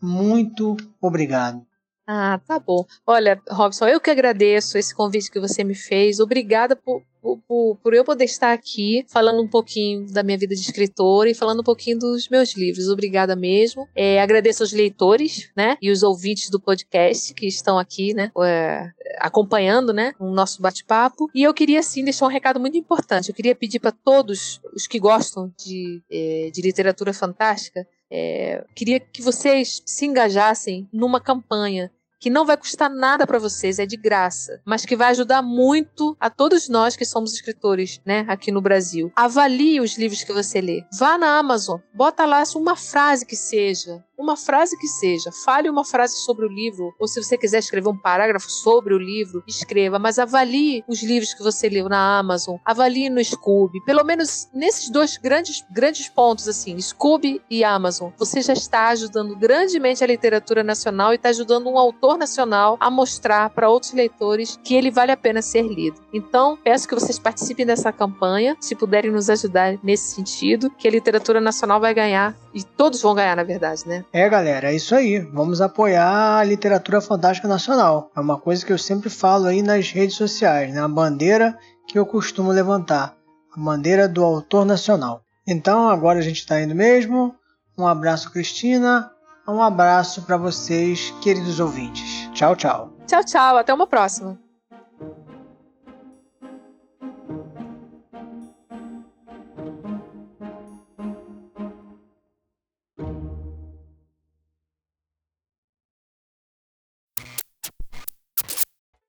muito 0.00 0.76
obrigado. 1.00 1.66
Ah, 2.06 2.40
tá 2.46 2.58
bom. 2.58 2.86
Olha, 3.06 3.40
Robson, 3.50 3.86
eu 3.86 4.00
que 4.00 4.10
agradeço 4.10 4.78
esse 4.78 4.94
convite 4.94 5.30
que 5.30 5.40
você 5.40 5.62
me 5.62 5.74
fez. 5.74 6.20
Obrigada 6.20 6.74
por, 6.74 7.02
por, 7.22 7.76
por, 7.76 7.94
eu 7.94 8.04
poder 8.04 8.24
estar 8.24 8.52
aqui 8.52 9.04
falando 9.08 9.42
um 9.42 9.48
pouquinho 9.48 10.06
da 10.12 10.22
minha 10.22 10.38
vida 10.38 10.54
de 10.54 10.60
escritora 10.60 11.30
e 11.30 11.34
falando 11.34 11.60
um 11.60 11.64
pouquinho 11.64 11.98
dos 11.98 12.28
meus 12.28 12.54
livros. 12.56 12.88
Obrigada 12.88 13.34
mesmo. 13.34 13.88
É, 13.94 14.20
agradeço 14.20 14.62
aos 14.62 14.72
leitores, 14.72 15.50
né, 15.56 15.76
e 15.80 15.90
os 15.90 16.02
ouvintes 16.02 16.50
do 16.50 16.60
podcast 16.60 17.34
que 17.34 17.46
estão 17.46 17.78
aqui, 17.78 18.14
né, 18.14 18.30
é, 18.42 18.90
acompanhando, 19.18 19.92
né, 19.92 20.12
o 20.18 20.30
nosso 20.30 20.62
bate-papo. 20.62 21.28
E 21.34 21.42
eu 21.42 21.52
queria, 21.52 21.82
sim, 21.82 22.04
deixar 22.04 22.26
um 22.26 22.30
recado 22.30 22.60
muito 22.60 22.76
importante. 22.76 23.28
Eu 23.28 23.34
queria 23.34 23.54
pedir 23.54 23.80
para 23.80 23.92
todos 23.92 24.60
os 24.74 24.86
que 24.86 24.98
gostam 24.98 25.52
de, 25.58 26.02
é, 26.10 26.50
de 26.52 26.62
literatura 26.62 27.12
fantástica 27.12 27.86
é, 28.10 28.64
queria 28.74 28.98
que 28.98 29.20
vocês 29.20 29.82
se 29.84 30.06
engajassem 30.06 30.88
numa 30.92 31.20
campanha 31.20 31.90
que 32.18 32.30
não 32.30 32.44
vai 32.44 32.56
custar 32.56 32.90
nada 32.90 33.26
para 33.26 33.38
vocês, 33.38 33.78
é 33.78 33.86
de 33.86 33.96
graça, 33.96 34.60
mas 34.64 34.84
que 34.84 34.96
vai 34.96 35.10
ajudar 35.10 35.42
muito 35.42 36.16
a 36.18 36.28
todos 36.28 36.68
nós 36.68 36.96
que 36.96 37.04
somos 37.04 37.32
escritores, 37.32 38.00
né, 38.04 38.24
aqui 38.28 38.50
no 38.50 38.60
Brasil. 38.60 39.12
Avalie 39.14 39.80
os 39.80 39.96
livros 39.96 40.24
que 40.24 40.32
você 40.32 40.60
lê. 40.60 40.84
Vá 40.98 41.16
na 41.16 41.38
Amazon, 41.38 41.80
bota 41.94 42.24
lá 42.24 42.42
uma 42.56 42.76
frase 42.76 43.26
que 43.26 43.36
seja, 43.36 44.02
uma 44.18 44.36
frase 44.36 44.76
que 44.76 44.88
seja. 44.88 45.30
Fale 45.44 45.70
uma 45.70 45.84
frase 45.84 46.16
sobre 46.16 46.44
o 46.44 46.48
livro, 46.48 46.92
ou 46.98 47.06
se 47.06 47.22
você 47.22 47.38
quiser 47.38 47.58
escrever 47.58 47.88
um 47.88 47.96
parágrafo 47.96 48.50
sobre 48.50 48.92
o 48.92 48.98
livro, 48.98 49.42
escreva, 49.46 49.98
mas 49.98 50.18
avalie 50.18 50.82
os 50.88 51.02
livros 51.02 51.32
que 51.32 51.42
você 51.42 51.68
leu 51.68 51.88
na 51.88 52.18
Amazon, 52.18 52.56
avalie 52.64 53.08
no 53.08 53.22
Scooby. 53.24 53.80
Pelo 53.84 54.04
menos 54.04 54.48
nesses 54.52 54.90
dois 54.90 55.16
grandes, 55.16 55.64
grandes 55.70 56.08
pontos, 56.08 56.48
assim, 56.48 56.78
Scooby 56.80 57.40
e 57.48 57.62
Amazon, 57.62 58.10
você 58.18 58.42
já 58.42 58.52
está 58.52 58.88
ajudando 58.88 59.36
grandemente 59.36 60.02
a 60.02 60.06
literatura 60.06 60.64
nacional 60.64 61.12
e 61.12 61.16
está 61.16 61.28
ajudando 61.28 61.68
um 61.68 61.78
autor 61.78 62.18
nacional 62.18 62.76
a 62.80 62.90
mostrar 62.90 63.50
para 63.50 63.70
outros 63.70 63.92
leitores 63.92 64.58
que 64.64 64.74
ele 64.74 64.90
vale 64.90 65.12
a 65.12 65.16
pena 65.16 65.40
ser 65.40 65.62
lido. 65.62 66.00
Então, 66.12 66.58
peço 66.64 66.88
que 66.88 66.94
vocês 66.94 67.18
participem 67.18 67.64
dessa 67.64 67.92
campanha, 67.92 68.56
se 68.60 68.74
puderem 68.74 69.10
nos 69.10 69.30
ajudar 69.30 69.78
nesse 69.82 70.14
sentido, 70.14 70.70
que 70.70 70.88
a 70.88 70.90
literatura 70.90 71.40
nacional 71.40 71.80
vai 71.80 71.94
ganhar, 71.94 72.36
e 72.58 72.64
todos 72.64 73.00
vão 73.00 73.14
ganhar, 73.14 73.36
na 73.36 73.44
verdade, 73.44 73.86
né? 73.86 74.04
É, 74.12 74.28
galera, 74.28 74.72
é 74.72 74.74
isso 74.74 74.94
aí. 74.94 75.20
Vamos 75.20 75.60
apoiar 75.60 76.38
a 76.38 76.44
literatura 76.44 77.00
fantástica 77.00 77.46
nacional. 77.46 78.10
É 78.16 78.20
uma 78.20 78.38
coisa 78.38 78.64
que 78.64 78.72
eu 78.72 78.78
sempre 78.78 79.08
falo 79.08 79.46
aí 79.46 79.62
nas 79.62 79.90
redes 79.90 80.16
sociais, 80.16 80.72
né? 80.72 80.80
A 80.80 80.88
bandeira 80.88 81.56
que 81.86 81.98
eu 81.98 82.04
costumo 82.04 82.50
levantar, 82.50 83.14
a 83.56 83.60
bandeira 83.60 84.08
do 84.08 84.24
autor 84.24 84.64
nacional. 84.64 85.22
Então, 85.46 85.88
agora 85.88 86.18
a 86.18 86.22
gente 86.22 86.40
está 86.40 86.60
indo 86.60 86.74
mesmo. 86.74 87.34
Um 87.78 87.86
abraço, 87.86 88.30
Cristina. 88.30 89.10
Um 89.46 89.62
abraço 89.62 90.22
para 90.22 90.36
vocês, 90.36 91.14
queridos 91.22 91.58
ouvintes. 91.58 92.28
Tchau, 92.34 92.54
tchau. 92.54 92.92
Tchau, 93.06 93.24
tchau. 93.24 93.56
Até 93.56 93.72
uma 93.72 93.86
próxima. 93.86 94.38